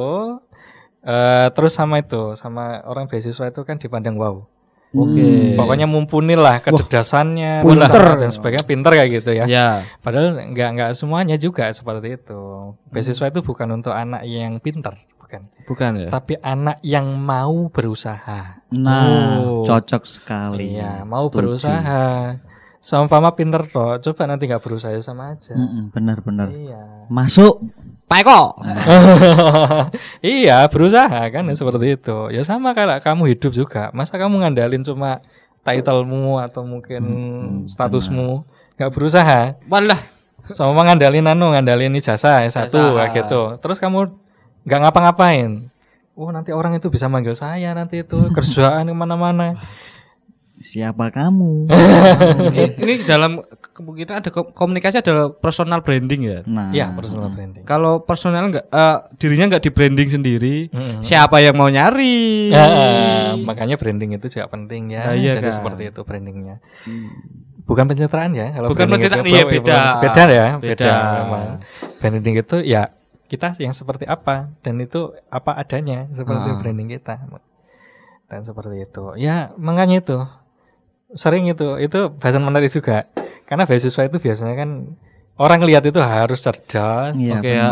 [1.04, 4.48] eh terus sama itu, sama orang beasiswa itu kan dipandang wow.
[4.96, 5.54] Oke.
[5.54, 8.04] Pokoknya mumpuni lah kecerdasannya, pinter.
[8.16, 9.44] dan sebagainya, pinter kayak gitu ya.
[9.44, 9.68] Ya.
[10.00, 12.72] Padahal nggak nggak semuanya juga seperti itu.
[12.88, 15.44] Beasiswa itu bukan untuk anak yang pinter, bukan.
[15.66, 16.08] Bukan ya?
[16.08, 18.62] Tapi anak yang mau berusaha.
[18.72, 19.62] Nah, Oh.
[19.62, 20.74] cocok sekali.
[20.74, 21.36] Iya, mau Setuju.
[21.36, 22.04] berusaha.
[22.86, 25.58] Sama pinter toh, coba nanti nggak berusaha ya sama aja.
[25.58, 26.54] Mm-mm, Benar-benar.
[26.54, 27.10] Iya.
[27.10, 27.66] Masuk.
[28.06, 28.62] Pak Eko.
[30.22, 32.30] iya, berusaha kan seperti itu.
[32.30, 33.90] Ya sama kayak kamu hidup juga.
[33.90, 35.18] Masa kamu ngandalin cuma
[35.66, 37.02] titlemu atau mungkin
[37.66, 38.46] statusmu,
[38.78, 39.58] nggak berusaha.
[39.66, 39.98] Walah.
[40.54, 42.94] Sama ngandalin anu, ngandalin ijazah S1 Ijazah.
[42.94, 43.42] kayak gitu.
[43.58, 44.14] Terus kamu
[44.62, 45.74] nggak ngapa-ngapain.
[46.14, 49.58] Oh nanti orang itu bisa manggil saya nanti itu kerjaan ke mana-mana.
[50.56, 51.68] Siapa kamu?
[52.48, 56.38] ini, ini dalam kemungkinan ada ko- komunikasi adalah personal branding ya.
[56.42, 57.60] Nah, Iya personal branding.
[57.62, 61.00] Kalau personal nggak eh, dirinya nggak di branding sendiri, Mm-mm.
[61.00, 62.48] siapa yang mau nyari?
[62.48, 62.66] Ya,
[63.38, 65.02] makanya branding itu juga penting ya.
[65.02, 65.54] Nah, iya Jadi kan.
[65.54, 66.56] seperti itu brandingnya.
[67.62, 68.46] Bukan pencitraan ya.
[68.50, 69.78] Kalau Bukan pencitraan, iya, beda.
[69.98, 70.72] Beda ya, beda.
[70.72, 70.92] Beda.
[71.18, 71.46] memang.
[71.98, 76.56] Branding itu ya kita yang seperti apa dan itu apa adanya seperti Ah.
[76.56, 77.28] branding kita.
[78.26, 79.14] Dan seperti itu.
[79.14, 80.18] Ya, makanya itu
[81.16, 83.08] sering itu itu bahasan menarik juga.
[83.46, 84.70] Karena beasiswa itu biasanya kan
[85.36, 87.70] orang lihat itu harus cerdas, Iya, Oke ya.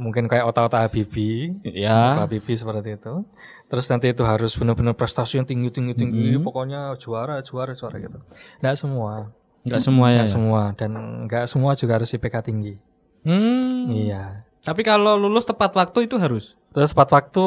[0.00, 2.16] mungkin kayak otak-otak Habibie, Ya.
[2.20, 3.24] Pak Bibi seperti itu.
[3.70, 8.18] Terus nanti itu harus benar-benar prestasi yang tinggi tinggi tinggi, pokoknya juara juara juara gitu.
[8.58, 9.30] Nggak semua,
[9.62, 10.26] nggak ya?
[10.26, 10.90] semua dan
[11.30, 12.74] nggak semua juga harus IPK tinggi.
[13.22, 13.94] Hmm.
[13.94, 14.42] Iya.
[14.66, 16.58] Tapi kalau lulus tepat waktu itu harus.
[16.74, 17.46] Terus tepat waktu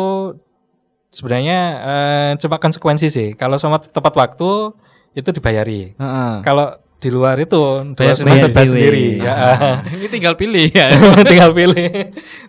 [1.11, 3.29] sebenarnya eh, cuma konsekuensi sih.
[3.35, 4.73] Kalau sama tepat waktu
[5.13, 5.93] itu dibayari.
[5.95, 6.33] Heeh.
[6.41, 7.59] Kalau di luar itu
[7.99, 8.55] Bayar bayar semester sendiri.
[8.55, 9.07] bayar sendiri.
[9.19, 9.35] Ya.
[9.99, 10.87] Ini tinggal pilih ya.
[11.31, 11.91] Tinggal pilih.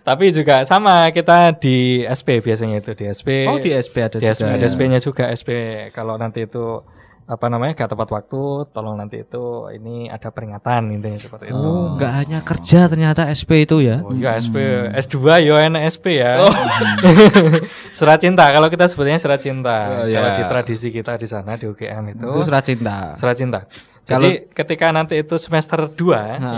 [0.07, 3.51] Tapi juga sama kita di SP biasanya itu di SP.
[3.51, 4.31] Oh di SP ada di juga.
[4.31, 4.55] SP, ya.
[4.55, 5.49] ada SP-nya juga SP
[5.91, 6.79] kalau nanti itu
[7.25, 11.97] apa namanya gak tepat waktu tolong nanti itu ini ada peringatan intinya seperti itu Oh,
[11.97, 13.97] enggak hanya kerja ternyata SP itu ya.
[13.99, 14.61] Oh iya SP
[14.93, 16.37] S2 yo enak SP ya.
[17.97, 20.03] surat cinta kalau kita sebutnya surat cinta.
[20.03, 20.15] Oh, iya.
[20.15, 22.97] Kalau di tradisi kita di sana di UGM itu Itu surat cinta.
[23.17, 23.59] surat cinta.
[24.05, 25.97] Jadi ketika nanti itu semester 2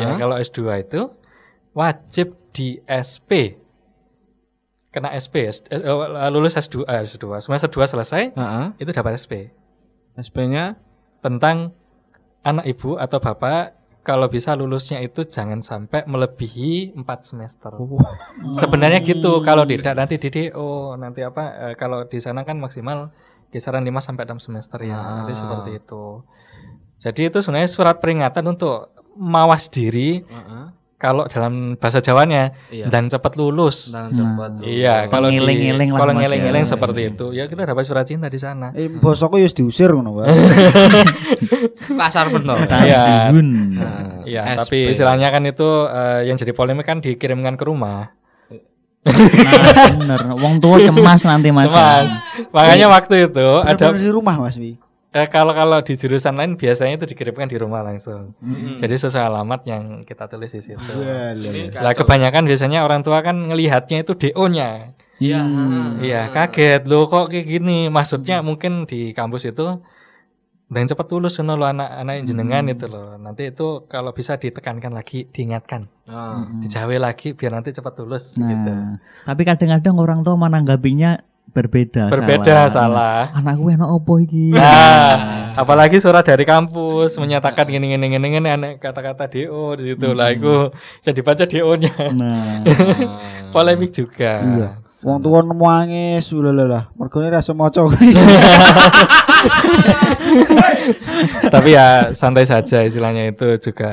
[0.04, 1.02] ya kalau S2 itu
[1.72, 3.56] wajib di SP.
[4.88, 5.80] Kena SP S- eh,
[6.28, 8.66] lulus S2 eh, S2 semester 2 selesai Heeh.
[8.80, 9.54] itu dapat SP
[10.18, 10.76] SP-nya
[11.22, 11.72] tentang
[12.42, 13.78] anak ibu atau bapak
[14.08, 17.76] kalau bisa lulusnya itu jangan sampai melebihi 4 semester.
[18.56, 23.12] Sebenarnya gitu kalau tidak nanti di DO nanti apa eh, kalau di sana kan maksimal
[23.52, 24.96] kisaran 5 sampai 6 semester ya.
[24.96, 26.24] Nanti seperti itu.
[27.04, 30.24] Jadi itu sebenarnya surat peringatan untuk mawas diri
[30.98, 32.90] kalau dalam bahasa Jawanya Iya.
[32.90, 33.94] dan cepat lulus.
[33.94, 34.62] cepat.
[34.62, 36.22] Iya, kalau di- Pengiling-iling lah, kalau Mas, ya.
[36.26, 37.26] ngiling-ngiling seperti itu.
[37.32, 38.74] Ya kita dapat surat cinta di sana.
[38.74, 40.34] Eh bosku wis diusir ngono wae.
[41.94, 42.66] Pasar bener.
[42.66, 43.30] Iya.
[43.30, 43.50] Dihun.
[44.26, 48.12] Iya, tapi istilahnya kan itu eh, yang jadi polemik kan dikirimkan ke rumah.
[49.08, 50.20] Nah, bener.
[50.36, 51.72] Wong tua cemas nanti mas.
[51.72, 52.12] Mas,
[52.50, 54.76] makanya waktu itu ada Ada di rumah Mas Wi.
[55.18, 58.38] Eh, kalau kalau di jurusan lain biasanya itu dikirimkan di rumah langsung.
[58.78, 60.92] Jadi sesuai alamat yang kita tulis di situ.
[61.74, 64.94] Lah kebanyakan biasanya orang tua kan ngelihatnya itu DO-nya.
[65.18, 65.42] Iya.
[65.98, 67.90] Iya, kaget loh kok kayak gini.
[67.90, 69.82] Maksudnya mungkin di kampus itu
[70.68, 73.16] dan cepat lulus sono lo anak-anak jenengan itu loh.
[73.16, 76.44] Nanti itu kalau bisa ditekankan lagi, diingatkan, Ah.
[76.60, 78.68] dijawe lagi biar nanti cepat lulus gitu.
[78.68, 81.24] Nah, tapi kadang-kadang orang tua menanggapinya
[81.58, 82.14] berbeda.
[82.14, 83.34] Berbeda salah.
[83.34, 83.42] salah.
[83.42, 84.54] Anakku enak opo iki?
[84.54, 90.14] Nah, apalagi surat dari kampus menyatakan gini gini gini gini aneh kata-kata DO di situ
[90.14, 90.70] lah itu
[91.02, 91.96] bisa dibaca DO-nya.
[92.14, 92.62] Nah,
[93.54, 94.34] Polemik juga.
[94.46, 94.70] Iya.
[95.06, 96.90] Wong tua nangis lah.
[96.98, 97.82] Mergone ra maca.
[101.54, 103.92] Tapi ya santai saja istilahnya itu juga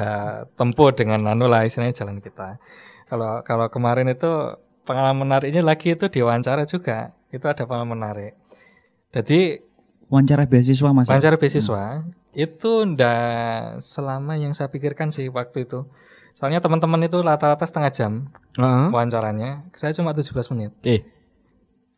[0.57, 2.57] tempuh dengan anu lah istilahnya jalan kita.
[3.05, 7.12] Kalau kalau kemarin itu pengalaman menariknya lagi itu diwawancara juga.
[7.29, 8.33] Itu ada pengalaman menarik.
[9.11, 9.61] Jadi
[10.07, 11.09] wawancara beasiswa mas.
[11.09, 15.87] wawancara beasiswa itu ndak selama yang saya pikirkan sih waktu itu.
[16.35, 18.12] Soalnya teman-teman itu rata-rata setengah jam
[18.55, 18.90] Heeh.
[18.90, 19.70] wawancaranya.
[19.73, 20.75] Saya cuma 17 menit.
[20.83, 21.07] Eh.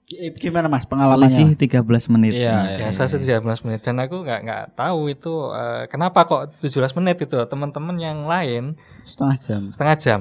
[0.07, 1.27] Eh, Gimana Mas pengalamannya?
[1.27, 2.39] Selisih 13 menit.
[2.39, 6.63] Iya, Ya, saya sih 13 menit dan aku nggak nggak tahu itu eh, kenapa kok
[6.63, 9.61] 17 menit itu teman-teman yang lain Setengah jam.
[9.75, 10.21] setengah jam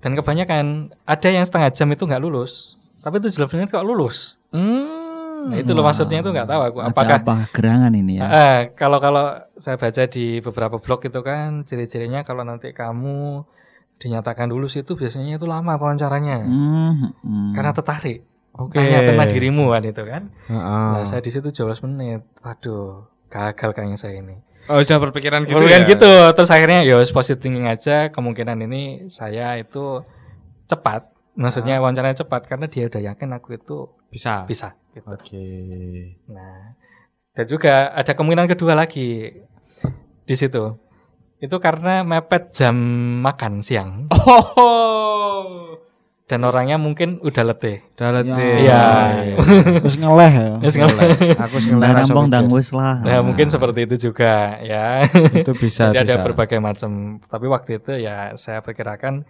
[0.00, 0.64] dan kebanyakan
[1.04, 5.48] ada yang setengah jam itu nggak lulus tapi itu 17 menit kok lulus Hmm.
[5.48, 8.26] nah itu loh maksudnya itu nggak tahu aku Ada apakah apa gerangan ini ya?
[8.28, 13.46] Eh, kalau kalau saya baca di beberapa blog itu kan ciri-cirinya kalau nanti kamu
[13.96, 17.52] dinyatakan lulus itu biasanya itu lama wawancaranya Hmm, hmm.
[17.52, 18.20] karena tertarik
[18.52, 18.76] Oke.
[18.76, 20.22] tanya tentang dirimu kan itu kan.
[20.44, 20.90] Heeh.
[20.98, 22.20] Nah, saya di situ 12 menit.
[22.42, 24.36] Waduh, gagal kayaknya saya ini.
[24.70, 25.90] Oh, sudah berpikiran gitu Kemudian ya?
[25.90, 30.06] gitu, terus akhirnya ya positive thinking aja, kemungkinan ini saya itu
[30.70, 31.10] cepat.
[31.34, 34.46] Maksudnya wawancaranya cepat karena dia udah yakin aku itu Bisa.
[34.46, 35.10] bisa gitu.
[35.10, 35.42] Oke.
[36.30, 36.78] Nah,
[37.34, 39.34] dan juga ada kemungkinan kedua lagi
[40.22, 40.78] di situ.
[41.40, 42.76] Itu karena mepet jam
[43.24, 45.80] makan siang Oh.
[46.30, 47.82] Dan orangnya mungkin udah letih.
[47.98, 48.54] Udah letih.
[48.62, 48.82] Iya.
[49.82, 50.48] Terus ngeleh ya.
[50.62, 51.02] Ya, segala-
[51.42, 52.32] Aku rampung mikir.
[52.32, 53.02] dang wis lah.
[53.02, 55.02] Nah, mungkin seperti itu juga ya.
[55.34, 57.18] Itu bisa Jadi ada berbagai macam.
[57.18, 59.26] Tapi waktu itu ya saya perkirakan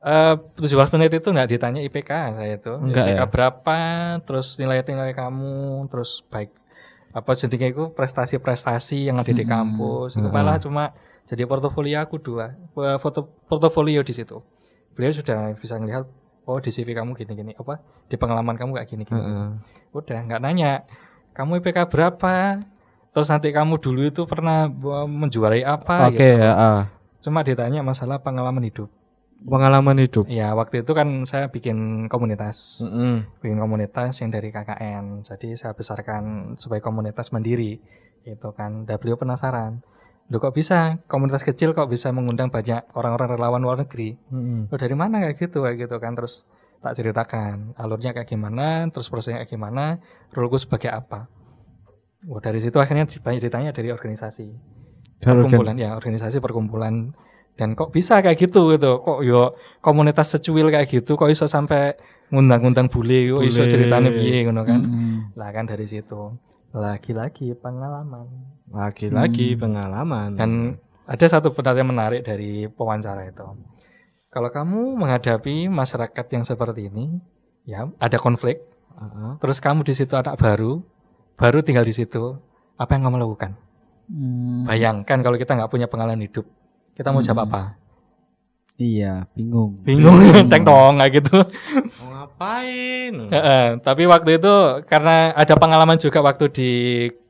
[0.00, 2.72] eh 17 menit itu nggak ditanya IPK saya itu.
[2.74, 3.26] Enggak IPK ya?
[3.28, 3.78] berapa,
[4.24, 6.48] terus nilai-nilai kamu, terus baik
[7.12, 9.52] apa jadinya itu prestasi-prestasi yang ada di Hmm.
[9.52, 10.16] kampus.
[10.16, 10.34] Itu Hmm.
[10.34, 14.40] malah cuma jadi portofolio aku dua, eh, foto portofolio di situ.
[14.92, 16.04] Beliau sudah bisa melihat
[16.48, 17.78] oh di CV kamu gini-gini, apa
[18.10, 19.18] di pengalaman kamu kayak gini-gini.
[19.18, 19.48] Heeh.
[19.94, 20.82] Udah nggak nanya
[21.32, 22.60] kamu IPK berapa,
[23.14, 24.68] terus nanti kamu dulu itu pernah
[25.06, 26.42] menjuarai apa Oke, gitu.
[26.42, 26.78] heeh.
[27.22, 28.90] Cuma ditanya masalah pengalaman hidup.
[29.42, 30.30] Pengalaman hidup.
[30.30, 33.26] Ya waktu itu kan saya bikin komunitas, Heeh.
[33.42, 35.26] bikin komunitas yang dari KKN.
[35.26, 37.82] Jadi saya besarkan sebagai komunitas mandiri,
[38.22, 38.86] itu kan.
[38.86, 39.82] Beliau penasaran,
[40.32, 44.16] Loh kok bisa komunitas kecil kok bisa mengundang banyak orang-orang relawan luar negeri?
[44.16, 44.72] Heeh.
[44.72, 46.16] Loh dari mana kayak gitu kayak gitu kan?
[46.16, 46.48] Terus
[46.80, 50.00] tak ceritakan alurnya kayak gimana, terus prosesnya kayak gimana,
[50.32, 51.28] roleku sebagai apa.
[52.26, 54.48] Wah dari situ akhirnya banyak ditanya dari organisasi
[55.22, 57.14] perkumpulan ya organisasi perkumpulan
[57.54, 61.94] dan kok bisa kayak gitu gitu kok yo komunitas secuil kayak gitu kok iso sampai
[62.34, 65.36] ngundang-ngundang bule kok iso ceritanya piye ngono kan Mm-mm.
[65.38, 66.34] lah kan dari situ
[66.72, 68.26] lagi-lagi pengalaman
[68.72, 69.60] Lagi-lagi Hmm.
[69.60, 70.28] pengalaman.
[70.34, 70.50] dan
[71.04, 73.44] ada satu pertanyaan menarik dari pewawancara itu
[74.28, 77.20] kalau kamu menghadapi masyarakat yang seperti ini
[77.64, 79.36] ya ada konflik Heeh.
[79.38, 80.80] terus kamu di situ anak baru
[81.34, 82.38] baru tinggal di situ
[82.74, 83.58] apa yang kamu lakukan
[84.04, 84.66] Mm.
[84.66, 86.44] bayangkan kalau kita nggak punya pengalaman hidup
[86.92, 87.50] kita mau jawab Hmm.
[87.50, 87.62] apa
[88.74, 89.78] Iya, bingung.
[89.84, 90.16] bingung
[90.50, 91.38] teng tong kayak gitu
[92.00, 93.12] Mau ngapain?
[93.28, 94.54] Heeh, tapi waktu itu
[94.84, 96.70] karena ada pengalaman juga waktu di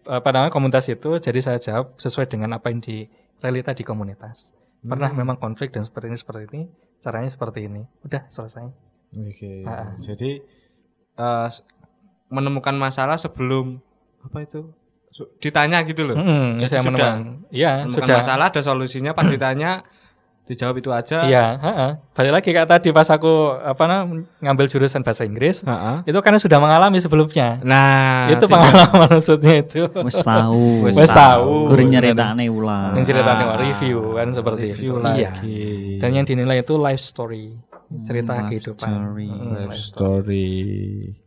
[0.04, 3.06] apa namanya komunitas itu jadi saya jawab sesuai dengan apa yang di
[3.38, 5.18] realita di komunitas pernah Hmm.
[5.18, 6.60] memang konflik dan seperti ini seperti ini
[6.98, 8.66] caranya seperti ini udah selesai
[9.12, 9.62] Oke.
[9.62, 9.92] Ah.
[9.98, 10.40] Jadi
[11.14, 11.60] eh, s-
[12.26, 13.76] menemukan masalah sebelum
[14.20, 14.72] apa itu?
[15.38, 16.16] Ditanya gitu loh.
[16.16, 17.16] Mm-mm, Jadi saya sudah menemukan
[17.52, 19.84] iya menemukan sudah masalah ada solusinya pas ditanya
[20.52, 21.24] dijawab itu aja.
[21.24, 21.90] iya heeh.
[22.12, 26.04] balik lagi kayak tadi pas aku apa namanya ngambil jurusan bahasa Inggris Heeh.
[26.04, 30.86] itu karena sudah mengalami sebelumnya Nah, itu tidak- pengalaman maksudnya itu Wis tahu.
[30.86, 31.66] Wis tahu.
[31.66, 32.92] Guru nyeritane ulang.
[32.92, 35.00] yang ceritanya Ah, review kan seperti review itu.
[35.00, 35.18] lagi.
[35.18, 35.32] Iya.
[35.98, 37.56] Dan yang dinilai itu life story,
[38.02, 38.84] cerita life kehidupan.
[38.84, 39.28] story.
[39.28, 40.50] Mm, Life story.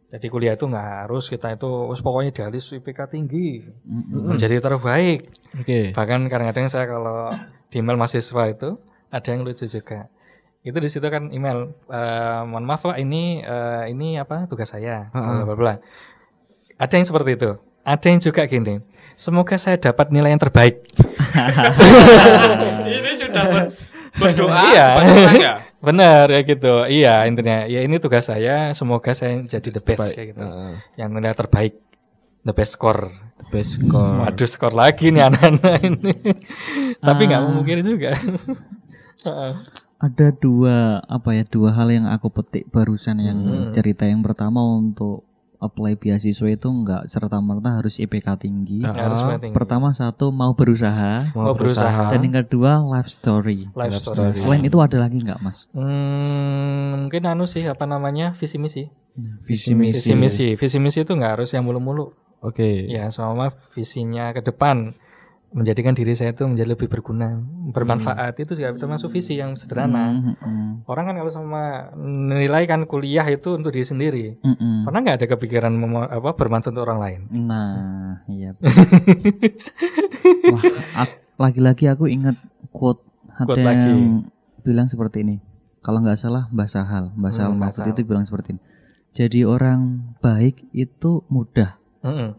[0.08, 4.32] Jadi kuliah itu nggak harus kita itu wes pokoknya idealis IPK tinggi, Mm-mm.
[4.32, 5.28] menjadi terbaik.
[5.54, 5.92] Oke.
[5.92, 7.36] Bahkan kadang-kadang saya kalau
[7.68, 10.08] di email mahasiswa itu ada yang lucu juga.
[10.62, 15.10] Itu di situ kan email, eh, mohon maaf pak ini eh, ini apa tugas saya,
[15.10, 15.74] bla bla bla.
[16.76, 17.52] Ada yang seperti itu.
[17.82, 18.82] Ada yang juga gini.
[19.16, 20.84] Semoga saya dapat nilai yang terbaik.
[22.86, 23.72] Ini sudah ber-
[24.14, 24.60] berdoa.
[24.66, 24.88] Iya.
[25.32, 25.58] nggak?
[25.86, 26.74] Benar ya gitu.
[26.84, 28.74] Iya intinya ya ini tugas saya.
[28.74, 30.16] Semoga saya jadi the best Baik.
[30.16, 30.42] kayak gitu.
[30.42, 30.72] Heeh.
[30.98, 31.74] Yang nilai terbaik,
[32.42, 33.08] the best score.
[33.38, 34.18] The best score.
[34.20, 36.14] Waduh skor lagi nih anak-anak ini.
[37.06, 37.46] Tapi nggak Ah.
[37.46, 38.12] memungkiri juga.
[39.24, 39.54] Heeh.
[39.96, 43.72] Ada dua apa ya dua hal yang aku petik barusan yang Hmm.
[43.72, 45.24] cerita yang pertama untuk
[45.56, 48.84] apply beasiswa itu enggak serta merta harus IPK tinggi.
[48.84, 49.56] Harus penting.
[49.56, 52.12] Pertama satu mau berusaha Mau berusaha.
[52.12, 53.72] dan yang kedua life story.
[53.72, 54.36] life Life story.
[54.36, 54.38] story.
[54.38, 55.72] Selain itu ada lagi nggak mas?
[55.72, 58.92] Hmm, mungkin anu sih apa namanya visi misi.
[59.48, 59.96] Visi misi.
[59.96, 62.12] Visi misi, visi misi itu nggak harus yang mulu-mulu.
[62.44, 62.86] Oke.
[62.86, 64.94] Ya sama visinya ke depan
[65.56, 67.40] menjadikan diri saya itu menjadi lebih berguna,
[67.72, 70.12] bermanfaat itu juga termasuk visi yang sederhana.
[70.12, 71.64] Mm, mm, Orang kan kalau sama
[72.28, 74.26] nilai kan kuliah itu untuk diri sendiri.
[74.38, 74.80] mm, mm.
[74.84, 75.72] Pernah nggak ada kepikiran
[76.06, 77.20] apa bermanfaat untuk orang lain?
[77.42, 78.52] Nah, iya.
[80.46, 80.64] Wah,
[81.40, 82.36] lagi-lagi aku ingat
[82.70, 83.90] quote ada Quote lagi.
[83.90, 84.04] yang
[84.62, 85.36] bilang seperti ini.
[85.80, 87.94] Kalau nggak salah Mbah Sahal, Mbah Hmm, Sahal Mahfud Sahal.
[87.94, 88.62] itu bilang seperti ini.
[89.12, 89.80] Jadi orang
[90.20, 92.36] baik itu mudah, Mm-mm.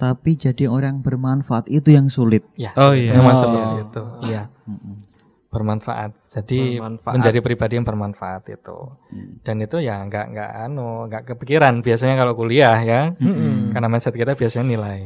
[0.00, 2.40] Tapi jadi orang bermanfaat itu yang sulit.
[2.56, 3.12] Ya, Oh, iya.
[3.12, 3.38] memang Oh.
[3.38, 4.02] seperti itu.
[4.24, 4.94] Iya, Mm-mm.
[5.46, 6.10] bermanfaat.
[6.26, 7.14] Jadi Bermanfaat.
[7.14, 8.78] menjadi pribadi yang bermanfaat itu.
[9.12, 9.42] Hmm.
[9.42, 13.02] Dan itu ya nggak nggak anu nggak kepikiran biasanya kalau kuliah ya.
[13.14, 13.70] Mm-mm.
[13.70, 15.00] Karena mindset kita biasanya nilai.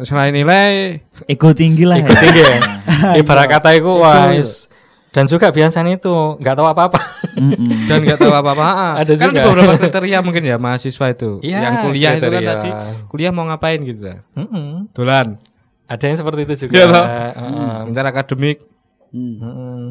[0.00, 1.98] Selain nilai, Ego tinggi lah.
[1.98, 2.20] Ego ya.
[2.20, 2.58] tinggi ya.
[3.20, 4.69] Ibarat kata itu wah is-
[5.10, 7.00] Dan juga biasanya itu nggak tahu apa-apa.
[7.90, 8.66] Dan nggak tahu apa-apa.
[9.02, 9.42] Ada kan juga.
[9.42, 11.42] ada beberapa kriteria mungkin ya mahasiswa itu.
[11.42, 12.50] Iya, yang kuliah itu kan kriteria.
[12.54, 12.70] tadi
[13.10, 14.06] kuliah mau ngapain gitu.
[14.38, 14.94] Mm-mm.
[14.94, 15.42] Dolan.
[15.90, 16.74] Ada yang seperti itu juga.
[16.78, 17.06] Iya, toh?
[17.10, 17.74] Heeh.
[17.90, 18.58] Bentar akademik.
[19.10, 19.34] Hmm.
[19.42, 19.82] Mm-mm.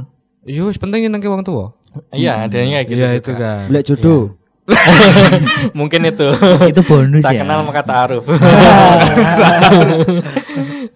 [0.47, 1.75] Iya, wis penting nyenengke wong tua.
[2.15, 2.95] Iya, ada yang kayak gitu.
[2.95, 3.19] Iya juga.
[3.19, 3.63] itu kan.
[3.67, 4.23] Boleh jodoh.
[5.79, 6.27] Mungkin itu.
[6.69, 7.41] itu bonus tak ya.
[7.43, 8.25] kenal maka ta'aruf.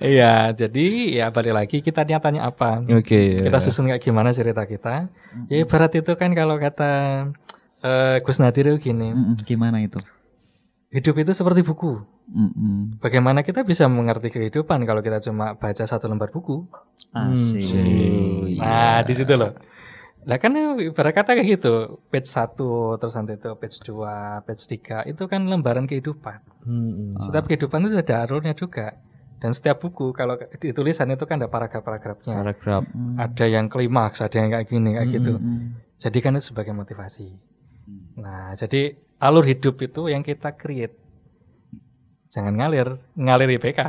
[0.03, 2.83] Iya, jadi ya balik lagi kita nyatanya apa?
[2.91, 3.47] Oke.
[3.47, 5.07] Kita susun kayak gimana cerita kita.
[5.47, 6.91] Ya ibarat itu kan kalau kata
[7.79, 9.15] eh, Gus Nadir gini,
[9.47, 10.03] Gimana itu?
[10.93, 12.05] hidup itu seperti buku.
[12.29, 13.01] Mm-mm.
[13.01, 16.69] Bagaimana kita bisa mengerti kehidupan kalau kita cuma baca satu lembar buku?
[17.11, 17.73] Asik.
[17.73, 18.61] Hmm.
[18.61, 19.57] Nah, di situ loh.
[20.23, 22.55] Lah kan ibarat kata kayak gitu, page 1
[22.99, 26.39] terus nanti itu page 2, page 3 itu kan lembaran kehidupan.
[26.63, 27.19] Hmm.
[27.19, 28.95] Setiap kehidupan itu ada alurnya juga.
[29.43, 32.31] Dan setiap buku kalau di tulisan itu kan ada paragraf-paragrafnya.
[32.31, 32.87] Paragraf.
[32.95, 33.19] Mm.
[33.19, 35.35] Ada yang klimaks, ada yang kayak gini, kayak gitu.
[35.35, 35.83] Mm-mm.
[35.99, 37.27] Jadi kan itu sebagai motivasi.
[38.23, 40.95] Nah, jadi alur hidup itu yang kita create.
[42.33, 43.79] Jangan ngalir, ngalir IPK.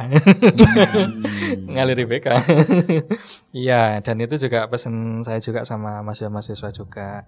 [1.72, 2.26] ngalir IPK.
[3.54, 7.24] Iya, dan itu juga pesan saya juga sama mahasiswa-mahasiswa juga.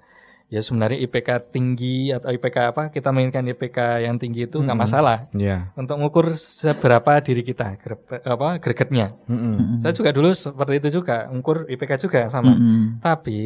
[0.46, 4.86] Ya sebenarnya IPK tinggi atau IPK apa kita mainkan IPK yang tinggi itu nggak Mm-mm.
[4.86, 5.74] masalah Iya.
[5.74, 7.74] untuk mengukur seberapa diri kita
[8.22, 9.18] apa gregetnya.
[9.26, 9.82] Mm-mm.
[9.82, 12.54] Saya juga dulu seperti itu juga, mengukur IPK juga sama.
[12.54, 13.02] Mm-mm.
[13.02, 13.38] Tapi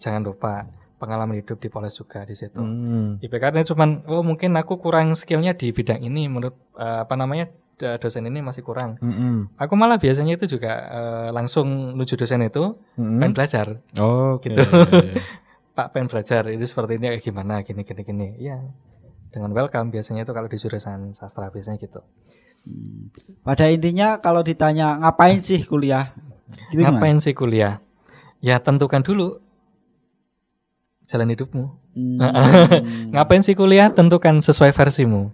[0.00, 0.64] jangan lupa
[0.96, 2.58] pengalaman hidup dipoles juga di situ.
[2.58, 3.20] Mm.
[3.20, 8.24] IPK-nya cuman oh mungkin aku kurang skillnya di bidang ini menurut eh, apa namanya dosen
[8.24, 8.96] ini masih kurang.
[9.04, 9.52] Mm-mm.
[9.60, 13.20] Aku malah biasanya itu juga eh, langsung menuju dosen itu Mm-mm.
[13.20, 13.66] pengen belajar.
[14.00, 14.56] Oh, Gitu.
[14.56, 14.72] gitu.
[15.76, 18.28] Pak pengen belajar itu seperti ini kayak gimana gini gini gini.
[18.40, 18.64] Iya.
[19.28, 22.00] Dengan welcome biasanya itu kalau di jurusan sastra biasanya gitu.
[23.44, 26.16] Pada intinya kalau ditanya ngapain sih kuliah?
[26.72, 26.96] Gitu gimana?
[26.98, 27.78] Ngapain sih kuliah?
[28.40, 29.38] Ya tentukan dulu
[31.06, 31.64] jalan hidupmu.
[31.94, 32.18] Hmm.
[33.14, 33.88] Ngapain sih kuliah?
[33.88, 35.30] Tentukan sesuai versimu.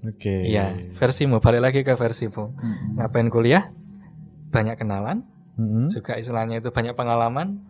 [0.00, 0.30] Oke.
[0.46, 1.38] Iya, versimu.
[1.38, 2.54] Balik lagi ke versimu.
[2.54, 2.96] Mm-mm.
[2.96, 3.66] Ngapain kuliah?
[4.48, 5.90] Banyak kenalan, Mm-mm.
[5.90, 7.66] juga istilahnya itu banyak pengalaman,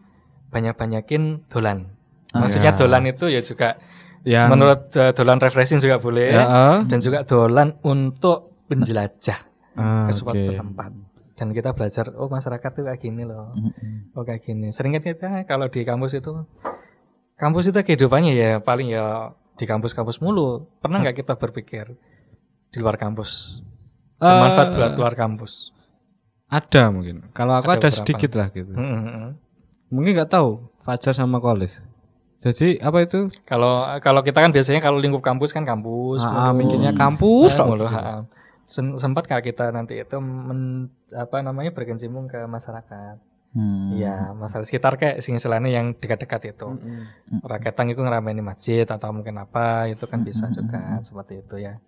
[0.48, 1.90] banyak-banyakin dolan.
[2.30, 2.78] Ah, Maksudnya ya.
[2.78, 3.80] dolan itu ya juga
[4.22, 6.78] Yang menurut eh, dolan refreshing juga boleh Ya, ah.
[6.84, 9.38] dan juga dolan untuk menjelajah
[9.72, 10.58] Ah, ke suatu oke.
[10.58, 10.90] tempat.
[11.32, 13.54] Dan kita belajar, oh masyarakat tuh kayak gini loh.
[13.54, 14.12] Mm-mm.
[14.12, 14.68] Oh kayak gini.
[14.68, 16.34] Sering kan kita kalau di kampus itu
[17.38, 20.66] kampus itu kehidupannya ya paling ya di kampus-kampus mulu.
[20.82, 21.94] Pernah nggak kita berpikir
[22.68, 23.62] di luar kampus?
[24.18, 25.70] Bermanfaat Eh, buat luar kampus.
[26.50, 27.30] Ada mungkin.
[27.32, 28.72] Kalau aku Ada ada, sedikit lah gitu.
[28.72, 29.30] Mm, mm, mm.
[29.94, 31.80] Mungkin nggak tahu Fajar sama Kolis.
[32.38, 33.28] Jadi apa itu?
[33.44, 36.22] Kalau kalau kita kan biasanya kalau lingkup kampus kan kampus.
[36.22, 36.64] Ah, mulu.
[36.64, 38.22] mikirnya kampus Ah.
[38.68, 43.16] Sen- sempat kak kita nanti itu men, apa namanya berkecimpung ke masyarakat.
[43.56, 43.96] Hmm.
[43.96, 46.68] Iya, masalah sekitar kayak sing istilahnya yang dekat-dekat itu.
[47.40, 51.80] Raketang itu ngeramein masjid atau mungkin apa itu kan bisa juga seperti itu ya.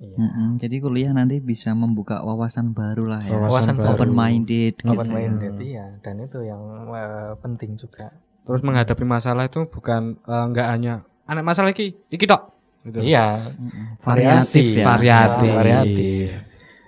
[0.00, 0.16] Iya.
[0.16, 0.48] Mm-mm.
[0.56, 3.36] Jadi kuliah nanti bisa membuka wawasan baru lah ya.
[3.36, 4.00] Wawasan baru.
[4.00, 4.88] Open minded gitu.
[4.88, 5.14] Open ya.
[5.28, 8.16] minded iya dan itu yang eh, penting juga.
[8.48, 12.48] Terus menghadapi masalah itu bukan nggak hanya anak masalah iki, iki tok.
[12.80, 13.12] Gitu.
[13.12, 13.52] Iya.
[14.00, 14.72] Variasi.
[14.72, 14.84] Variatif ya.
[14.88, 15.52] Variatif.
[15.52, 16.28] Variatif.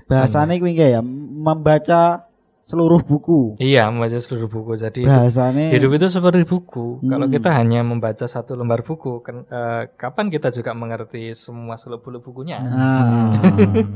[0.08, 2.31] Bahasanya kuwi ya membaca
[2.62, 3.58] seluruh buku.
[3.58, 4.76] Iya, membaca seluruh buku.
[4.76, 7.02] Jadi Bahasanya hidup itu seperti buku.
[7.02, 7.34] Kalau Hmm.
[7.34, 12.62] kita hanya membaca satu lembar buku, kan, eh, kapan kita juga mengerti semua seluk-beluk bukunya?
[12.62, 13.34] Nah,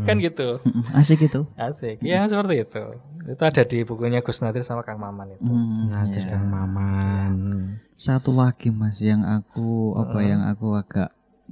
[0.02, 0.58] Kan gitu.
[0.60, 0.82] Mm-mm.
[0.92, 1.46] Asik itu.
[1.54, 1.98] Asik.
[2.00, 2.82] Ya seperti itu.
[3.24, 5.42] Itu ada di bukunya Gus Nadir sama Kang Maman itu.
[5.42, 6.30] Hmm, Ngajar ya.
[6.32, 7.32] Kang Maman.
[7.92, 10.28] Satu lagi mas yang aku apa Mm.
[10.28, 11.10] yang aku agak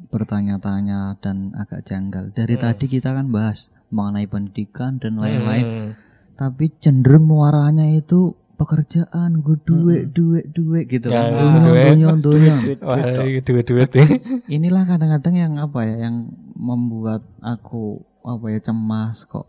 [0.09, 2.31] bertanya-tanya dan agak janggal.
[2.31, 2.63] Dari Mm.
[2.63, 5.89] tadi kita kan bahas mengenai pendidikan dan lain-lain, Hmm.
[6.35, 11.35] Tapi cenderung muaranya itu pekerjaan, gue duit, duit, duit gitu Ya, kan.
[11.35, 11.85] duit, Donyo, duit.
[11.85, 12.55] donyo, donyo.
[12.81, 13.91] Wah, ini duit-duit
[14.51, 19.45] Inilah kadang-kadang yang apa ya, yang membuat aku apa ya cemas kok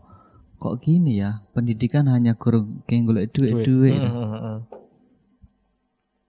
[0.56, 4.56] kok gini ya pendidikan hanya guru golek duit duit Hmm, hmm, hmm.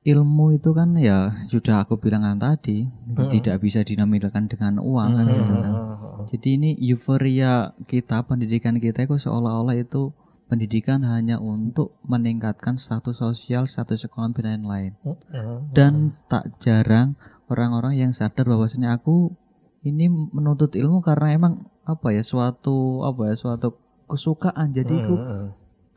[0.04, 1.18] ilmu itu kan ya
[1.48, 3.28] sudah aku bilang kan tadi Hmm.
[3.28, 5.74] tidak bisa dinamakan dengan uang kan Hmm, gitu hmm, kan.
[5.74, 6.24] hmm, hmm.
[6.28, 10.12] Jadi ini euforia kita pendidikan kita itu seolah-olah itu
[10.48, 14.94] pendidikan hanya untuk meningkatkan status sosial, status ekonomi dan lain-lain.
[15.04, 17.20] Hmm, Dan tak jarang
[17.52, 19.36] orang-orang yang sadar bahwasanya aku
[19.84, 21.54] ini menuntut ilmu karena emang
[21.88, 23.76] apa ya suatu apa ya suatu
[24.08, 24.72] kesukaan.
[24.72, 25.46] Jadi aku hmm,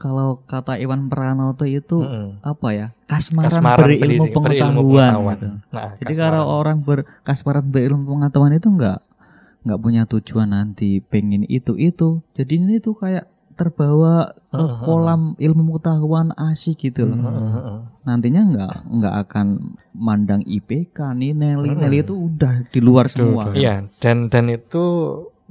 [0.00, 2.30] kalau kata Iwan Pranoto itu hmm, hmm.
[2.42, 5.12] apa ya kasmaran, Kasmaran berilmu pengetahuan.
[5.14, 5.46] gitu.
[5.70, 6.30] Nah, Jadi kasmaran.
[6.34, 9.00] kalau orang berkasmaran berilmu pengetahuan itu enggak
[9.60, 12.24] nggak punya tujuan nanti pengen itu itu.
[12.32, 13.28] Jadi ini tuh kayak
[13.60, 17.20] terbawa ke kolam ilmu pengetahuan asik gitu loh.
[18.08, 19.46] Nantinya nggak nggak akan
[19.92, 23.52] mandang IPK, nilai nilai itu udah di luar semua.
[23.52, 24.80] Iya, dan dan itu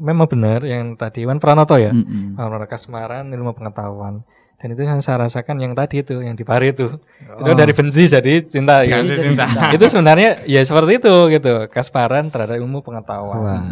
[0.01, 1.93] memang benar yang tadi Iwan Pranoto ya.
[1.93, 2.39] Mm-mm.
[2.41, 4.25] Honor kasmaran ilmu pengetahuan.
[4.59, 6.99] Dan itu yang saya rasakan yang tadi itu, yang di Pari itu.
[7.23, 7.55] Itu Oh.
[7.55, 9.47] dari benci jadi cinta jadi cinta.
[9.71, 13.39] itu sebenarnya ya seperti itu gitu, kasparan terhadap ilmu pengetahuan.
[13.39, 13.63] Wah.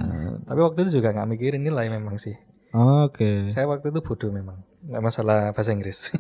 [0.47, 2.39] Tapi waktu itu juga nggak mikirin nilai memang sih.
[2.75, 3.51] Oke.
[3.55, 4.59] Saya waktu itu bodoh memang.
[4.87, 6.11] Nggak masalah bahasa Inggris.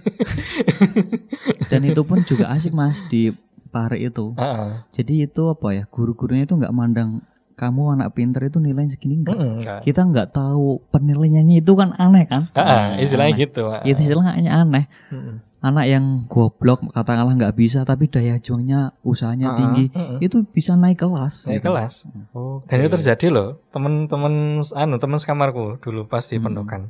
[1.71, 3.31] Dan itu pun juga asik mas di
[3.67, 4.31] Pare itu.
[4.39, 4.71] Heeh.
[4.95, 7.21] Jadi itu apa ya guru-gurunya itu nggak mandang
[7.57, 9.35] kamu anak pinter itu nilainya segini enggak.
[9.35, 9.79] Mm-mm, nggak.
[9.83, 12.47] Kita nggak tahu penilaiannya itu kan aneh kan?
[12.53, 13.43] Heeh, istilahnya Aneh.
[13.43, 13.63] gitu.
[13.67, 13.91] heeh.
[13.91, 14.85] Itu istilahnya aneh.
[15.09, 15.35] Mm-mm.
[15.57, 20.21] Anak yang goblok katakanlah nggak bisa tapi daya juangnya usahanya Ah, tinggi Mm-mm.
[20.21, 21.49] itu bisa naik kelas.
[21.49, 21.67] Naik gitu.
[21.67, 21.93] kelas.
[22.31, 22.61] Oh.
[22.63, 24.33] Dan itu terjadi loh, temen-temen
[24.71, 26.45] anu temen sekamarku dulu pas di Hmm.
[26.45, 26.81] pendokan.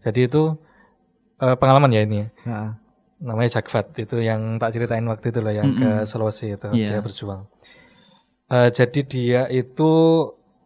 [0.00, 0.54] Jadi itu
[1.36, 2.16] eh, pengalaman ya ini.
[2.16, 2.28] ya.
[2.44, 2.70] Heeh.
[3.20, 6.06] Namanya Jakfat itu yang tak ceritain waktu itu loh yang ke Mm-mm.
[6.06, 6.88] Sulawesi itu Iya.
[6.88, 7.50] dia berjuang.
[8.48, 9.90] Eh, jadi dia itu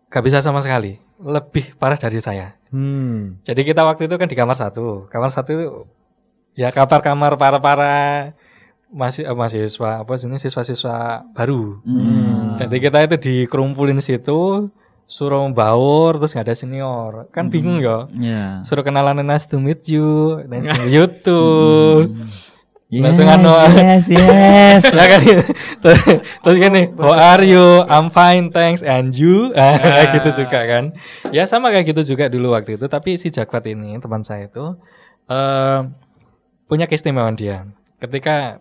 [0.07, 2.53] gak bisa sama sekali, lebih parah dari saya.
[2.69, 3.41] Hmm.
[3.43, 5.67] Jadi kita waktu itu kan di kamar satu, kamar satu itu
[6.57, 8.33] ya kamar-kamar para-para
[8.89, 11.85] masih eh, mahasiswa apa sini siswa-siswa baru.
[11.85, 12.57] Hmm.
[12.57, 14.73] Jadi kita itu dikerumpulin situ,
[15.05, 18.09] suruh baur, terus nggak ada senior, kan bingung ya.
[18.17, 18.45] Ya.
[18.65, 22.09] Suruh kenalan nice to meet you, nice to meet you too.
[22.09, 22.31] Hmm.
[22.87, 23.51] Langsung Yes, anu.
[23.83, 24.83] yes, yes.
[24.95, 25.21] Ya kan
[25.83, 27.83] terus, terus gini, how are you?
[27.91, 28.79] I'm fine, thanks.
[28.79, 29.51] And you?
[29.59, 30.95] Ah, gitu juga kan.
[31.35, 32.87] Ya sama kayak gitu juga dulu waktu itu.
[32.87, 34.79] Tapi si Jakwat ini teman saya itu
[35.27, 35.79] eh
[36.67, 37.67] punya keistimewaan dia.
[37.97, 38.61] Ketika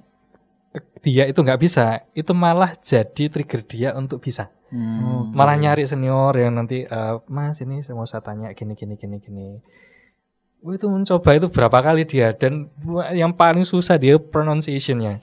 [1.02, 4.50] dia itu nggak bisa, itu malah jadi trigger dia untuk bisa.
[4.70, 5.32] Hmm.
[5.32, 9.18] Malah nyari senior yang nanti eh, Mas ini saya mau saya tanya gini gini gini
[9.20, 9.48] gini.
[10.60, 12.74] Wah, itu mencoba itu berapa kali dia dan
[13.14, 15.22] yang paling susah dia pronunciationnya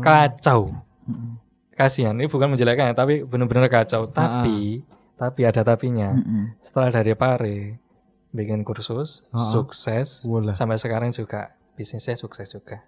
[0.00, 0.66] kacau
[1.00, 1.38] Hmm.
[1.72, 4.82] kasihan ini bukan menjelekkan ya, tapi benar-benar kacau tapi
[5.14, 6.54] tapi ada tapinya Hmm.
[6.58, 7.58] setelah dari Pare
[8.30, 9.38] bikin kursus Ah.
[9.40, 10.54] sukses Boleh.
[10.54, 12.84] sampai sekarang juga bisnisnya sukses juga.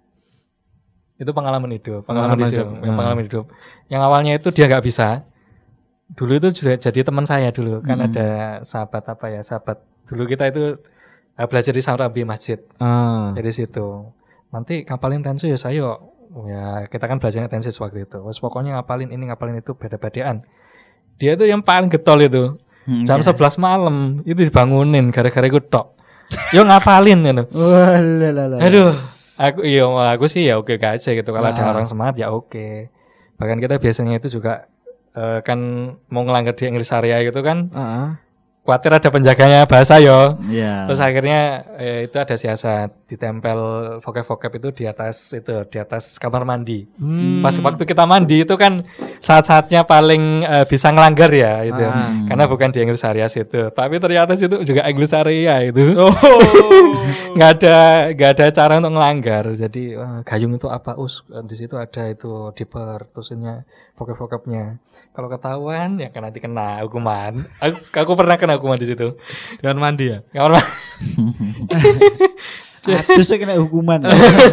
[1.16, 2.98] Itu pengalaman hidup pengalaman, Pengalaman hidup, hidup, yang ah.
[3.00, 3.44] pengalaman hidup.
[3.88, 5.08] Yang awalnya itu dia nggak bisa.
[6.12, 8.08] Dulu itu juga jadi teman saya dulu kan Hmm.
[8.12, 8.28] ada
[8.68, 10.76] sahabat apa ya sahabat dulu kita itu
[11.40, 12.60] eh, belajar di Samrabi Masjid.
[12.76, 13.32] Ah.
[13.32, 14.12] dari situ.
[14.52, 15.96] Nanti ngapalin tensu ya saya
[16.44, 18.20] ya kita kan belajarnya tensis waktu itu.
[18.28, 20.44] Wes pokoknya ngapalin ini ngapalin itu beda-bedaan
[21.16, 22.44] dia tuh yang paling getol itu.
[22.82, 23.30] Hmm, jam ya.
[23.30, 26.01] 11 malam itu dibangunin gara-gara gue tok
[26.50, 27.42] yo ngapalin gitu
[28.58, 28.92] aduh
[29.34, 31.70] aku iya aku sih ya oke aja gitu kalau ada Ah.
[31.70, 32.88] orang semangat ya oke
[33.36, 34.68] bahkan kita biasanya itu juga
[35.12, 35.58] eh, kan
[36.06, 38.06] mau ngelanggar di Inggris area gitu kan Heeh.
[38.62, 40.86] khawatir ada penjaganya bahasa yo Ya.
[40.86, 41.40] Terus akhirnya
[41.74, 43.58] eh, itu ada siasat ditempel
[43.98, 46.86] vocab-vocab itu di atas itu di atas kamar mandi.
[46.94, 47.42] Hmm.
[47.42, 48.86] Pas waktu kita mandi itu kan
[49.22, 51.78] saat-saatnya paling eh, bisa ngelanggar ya itu.
[51.86, 52.10] Ah.
[52.26, 53.70] Karena bukan di English area situ.
[53.70, 55.94] Tapi ternyata situ juga English area itu.
[55.94, 56.10] Oh.
[57.38, 57.78] nggak ada
[58.12, 59.44] nggak ada cara untuk ngelanggar.
[59.54, 63.62] Jadi wah, gayung itu apa us di situ ada itu diper terusnya
[63.94, 64.82] vocab-vocabnya.
[65.12, 67.46] Kalau ketahuan ya kan nanti kena hukuman.
[67.62, 69.14] Aku, aku pernah kena hukuman di situ.
[69.62, 70.18] Dan mandi ya.
[70.34, 70.66] Kamar mandi.
[73.06, 74.02] Aduh saya kena hukuman.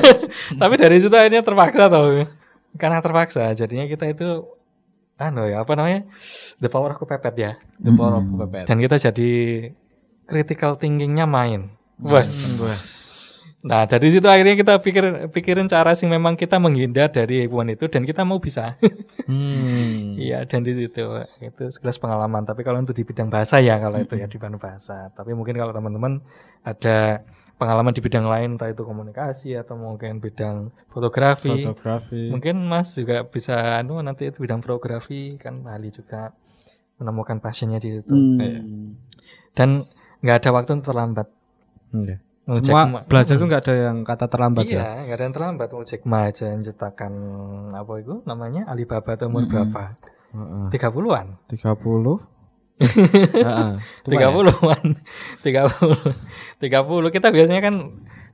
[0.61, 2.29] Tapi dari situ akhirnya terpaksa tau.
[2.77, 4.58] Karena terpaksa jadinya kita itu
[5.19, 6.07] anu ya apa namanya?
[6.57, 7.51] The power of kepepet ya.
[7.77, 8.39] The power of Hmm.
[8.39, 8.65] kepepet.
[8.65, 9.31] Dan kita jadi
[10.25, 11.75] critical thinkingnya main.
[11.99, 12.31] Wes.
[13.59, 17.91] Nah dari situ akhirnya kita pikir pikirin cara sih memang kita menghindar dari hubungan itu
[17.91, 18.79] dan kita mau bisa.
[19.27, 20.15] Hmm.
[20.15, 21.03] Iya dan di situ
[21.43, 22.47] itu sekelas pengalaman.
[22.47, 25.11] Tapi kalau untuk di bidang bahasa ya kalau itu ya di bidang bahasa.
[25.11, 26.23] Tapi mungkin kalau teman-teman
[26.63, 27.19] ada
[27.59, 31.51] pengalaman di bidang lain entah itu komunikasi atau mungkin bidang fotografi.
[31.61, 32.31] Fotografi.
[32.31, 36.31] Mungkin Mas juga bisa anu nanti itu bidang fotografi kan ahli juga
[36.95, 38.09] menemukan passionnya di situ.
[38.09, 38.95] Hmm.
[39.51, 39.83] Dan
[40.19, 41.27] nggak ada waktu untuk terlambat.
[41.91, 42.17] Iya.
[42.49, 43.41] Ngecek Semua ma- belajar Hmm.
[43.43, 44.71] tuh nggak ada yang kata terlambat ya.
[44.73, 45.67] Iya, nggak ada yang terlambat.
[45.69, 47.11] Mau cek aja menciptakan
[47.71, 49.51] apa itu namanya Alibaba itu umur Mm-mm.
[49.53, 49.83] berapa?
[50.31, 50.65] Heeh.
[50.71, 51.27] 30-an.
[51.45, 51.59] 30.
[51.59, 52.17] Heeh.
[54.03, 54.33] Tua tiga ya?
[54.33, 54.83] puluhan
[55.45, 55.99] tiga puluh
[56.63, 57.75] tiga puluh kita biasanya kan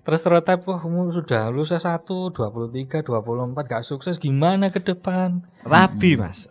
[0.05, 6.13] terus stereotip wah kamu sudah lulus S1 23 24 gak sukses gimana ke depan Rabi,
[6.13, 6.45] Mas.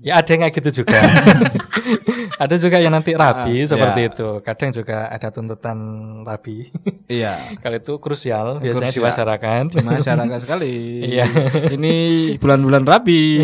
[0.00, 0.96] Ya ada yang kayak gitu juga
[2.42, 4.08] ada juga yang nanti rabi Ah, seperti ya.
[4.12, 5.78] itu kadang juga ada tuntutan
[6.24, 6.68] rabi
[7.04, 7.34] Iya.
[7.64, 9.06] kalau itu krusial biasanya di Krusial.
[9.08, 10.74] masyarakat Di masyarakat sekali.
[11.10, 11.26] Iya.
[11.74, 11.94] Ini
[12.38, 13.42] bulan-bulan Rabi.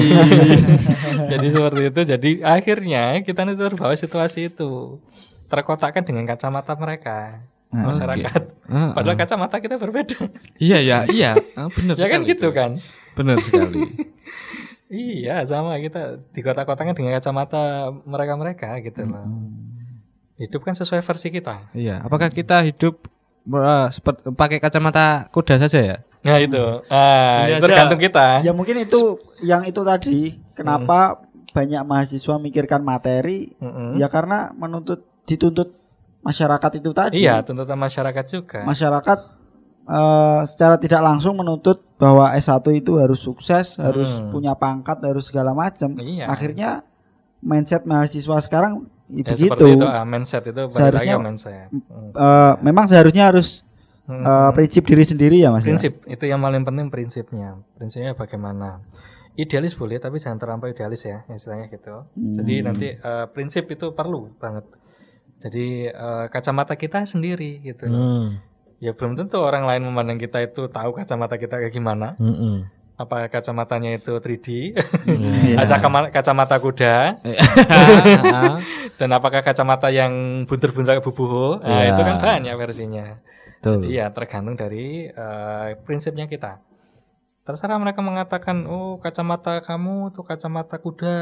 [1.27, 5.01] jadi seperti itu jadi akhirnya kita itu terbawa situasi itu
[5.47, 8.43] terkotakkan dengan kacamata mereka Nah, masyarakat.
[8.71, 9.21] Ah, Padahal ah.
[9.21, 10.31] kacamata kita berbeda.
[10.57, 11.35] Iya ya, iya.
[11.59, 12.55] Ah, benar ya kan gitu itu.
[12.55, 12.71] kan?
[13.19, 13.83] Benar sekali.
[14.87, 19.27] Iya, sama kita di kota-kotanya dengan kacamata mereka-mereka gitu loh.
[20.39, 21.75] Hidup kan sesuai versi kita.
[21.75, 23.11] Iya, apakah kita hidup
[23.51, 25.97] uh, seperti pakai kacamata kuda saja ya?
[26.27, 28.43] Nah itu, ah, itu tergantung kita.
[28.43, 31.23] Ya mungkin itu yang itu tadi kenapa
[31.55, 33.97] banyak mahasiswa mikirkan materi Mm-mm.
[33.97, 35.73] ya karena menuntut dituntut
[36.27, 37.23] masyarakat itu tadi.
[37.23, 38.67] Iya, tuntutan masyarakat juga.
[38.67, 39.19] Masyarakat
[39.87, 44.31] eh, secara tidak langsung menuntut bahwa S1 itu harus sukses, harus Hmm.
[44.31, 45.95] punya pangkat, harus segala macam.
[45.95, 46.27] Iya.
[46.27, 46.83] Akhirnya
[47.39, 49.47] mindset mahasiswa sekarang ya Ya, begitu.
[49.49, 51.69] seperti itu, ah, mindset itu balik lagi Seharusnya- ke mindset.
[51.71, 52.11] Hmm.
[52.11, 53.63] Eh, memang seharusnya harus
[54.05, 54.23] Hmm.
[54.23, 55.63] eh, prinsip diri sendiri ya Mas.
[55.63, 55.67] ya?
[55.69, 57.55] prinsip itu yang paling penting prinsipnya.
[57.75, 58.83] Prinsipnya bagaimana?
[59.35, 62.09] Idealis boleh, tapi jangan terlampau idealis ya, istilahnya gitu.
[62.17, 62.65] Jadi Hmm.
[62.65, 64.65] nanti eh, prinsip itu perlu banget.
[65.39, 67.85] Jadi eh, kacamata kita sendiri gitu.
[67.85, 68.41] Hmm.
[68.77, 72.13] Ya belum tentu orang lain memandang kita itu tahu kacamata kita kayak gimana.
[72.21, 72.69] Mm-mm.
[72.97, 74.47] Apa kacamatanya itu 3D,
[75.53, 75.65] Iya.
[75.65, 77.21] kacamata, kacamata kuda,
[78.99, 80.13] dan apakah kacamata yang
[80.49, 81.61] bunter-bunter bubuho?
[81.61, 81.93] Nah, Iya.
[81.93, 83.21] itu kan banyak versinya.
[83.61, 83.85] Betul.
[83.85, 86.61] Jadi ya tergantung dari eh, prinsipnya kita.
[87.47, 91.19] Terserah mereka mengatakan, oh kacamata kamu tuh kacamata kuda,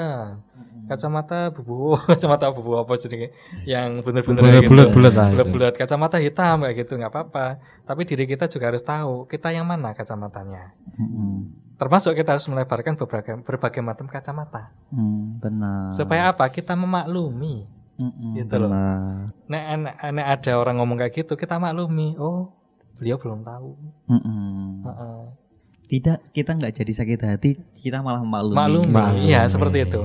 [0.88, 3.28] kacamata bubu, kacamata bubu apa jadi
[3.68, 4.72] yang bener-bener kayak gitu.
[4.72, 5.34] Bulat-bulat lah itu.
[5.36, 7.60] Bulat-bulat kacamata hitam kayak gitu nggak apa-apa.
[7.84, 10.72] Tapi diri kita juga harus tahu kita yang mana kacamatanya.
[10.96, 11.52] Mm-mm.
[11.76, 14.72] Termasuk kita harus melebarkan berbagai berbagai macam kacamata.
[14.96, 15.92] Hmm, benar.
[15.92, 16.48] Supaya apa?
[16.48, 17.68] Kita memaklumi.
[18.00, 18.72] Mm-mm, gitu loh.
[18.72, 19.28] benar.
[19.44, 22.16] Nek, nek, nek ada orang ngomong kayak gitu, kita maklumi.
[22.16, 22.48] Oh,
[22.96, 23.76] beliau belum tahu.
[24.08, 24.88] Mm-mm.
[24.88, 25.43] Heeh.
[25.84, 28.56] Tidak, kita nggak jadi sakit hati, kita malah maklumi.
[28.56, 28.88] maklumi.
[28.88, 29.28] Maklumi.
[29.28, 30.00] Iya, seperti itu.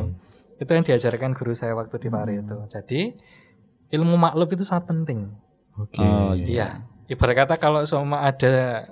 [0.59, 2.55] Itu yang diajarkan guru saya waktu di Pare itu.
[2.67, 3.15] Jadi
[3.95, 5.31] ilmu maklum itu sangat penting.
[5.79, 6.03] Oke.
[6.03, 6.83] Oh, Iya.
[7.09, 8.85] Ibarat kata kalau sama ada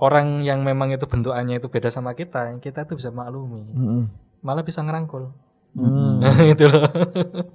[0.00, 3.62] orang yang memang itu bentukannya itu beda sama kita, kita itu bisa maklumi.
[3.76, 4.02] Mm-mm.
[4.40, 5.30] Malah bisa ngerangkul.
[5.70, 6.18] Hmm.
[6.52, 6.90] itu loh.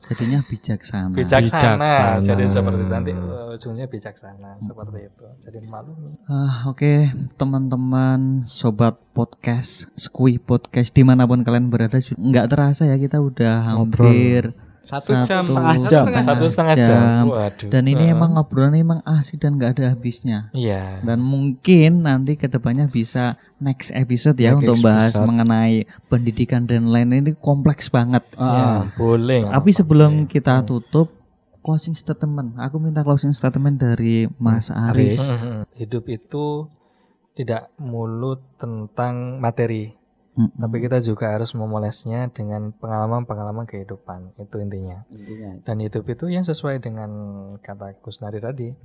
[0.07, 1.11] Jadinya bijaksana.
[1.11, 1.75] Bijaksana.
[1.75, 2.23] Bijaksana.
[2.23, 5.25] Jadi seperti itu nanti uh, ujungnya bijaksana seperti itu.
[5.43, 6.11] Jadi maklumi.
[6.31, 12.95] Ah, Oke, teman-teman, sobat podcast, Squee podcast di mana pun kalian berada, nggak terasa ya
[12.95, 14.55] kita udah hampir
[14.85, 16.03] Satu jam setengah jam.
[16.21, 17.23] Satu setengah jam.
[17.25, 17.69] Waduh.
[17.73, 18.13] Dan ini Heeh.
[18.13, 20.53] emang ngobrolannya emang asik dan nggak ada habisnya.
[20.53, 21.01] Iya.
[21.01, 25.25] Dan mungkin nanti ke depannya bisa next episode ya Next untuk bahas episode.
[25.25, 25.75] mengenai
[26.05, 28.21] pendidikan dan lain ini kompleks banget.
[28.37, 29.41] Ya, boleh.
[29.41, 29.79] nggak Tapi apa-apa.
[29.81, 31.09] sebelum kita tutup
[31.59, 35.17] closing statement, aku minta closing statement dari Mas Aris.
[35.33, 35.65] Mhm.
[35.73, 36.69] Hidup itu
[37.33, 39.97] tidak mulut tentang materi,
[40.35, 40.59] Mm-mm.
[40.59, 44.35] tapi kita juga harus memolesnya dengan pengalaman-pengalaman kehidupan.
[44.35, 45.07] Itu intinya.
[45.07, 45.63] Intinya.
[45.63, 47.09] Dan hidup itu yang sesuai dengan
[47.63, 48.75] kata Kusnari tadi.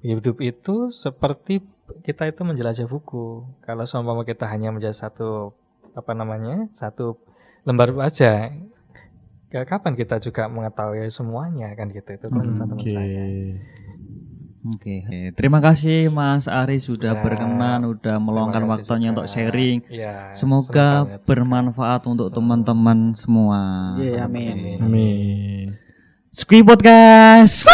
[0.00, 1.60] Hidup itu seperti
[2.08, 3.44] kita itu menjelajah buku.
[3.60, 5.52] Kalau seumpama kita hanya menjadi satu
[5.92, 7.20] apa namanya satu
[7.68, 8.50] lembar aja,
[9.62, 12.90] kapan kita juga mengetahui semuanya kan gitu itu kalau Hmm, teman Oke.
[12.90, 13.24] saya.
[14.64, 15.04] Oke,
[15.36, 19.20] terima kasih Mas Aris sudah Ya, berkenan, udah meluangkan waktunya juga.
[19.20, 19.84] untuk sharing.
[19.92, 23.92] Ya, Semoga bermanfaat untuk teman-teman semua.
[24.00, 24.80] Iya, amin.
[24.80, 25.66] Amin.
[26.32, 27.68] Squee Podcast.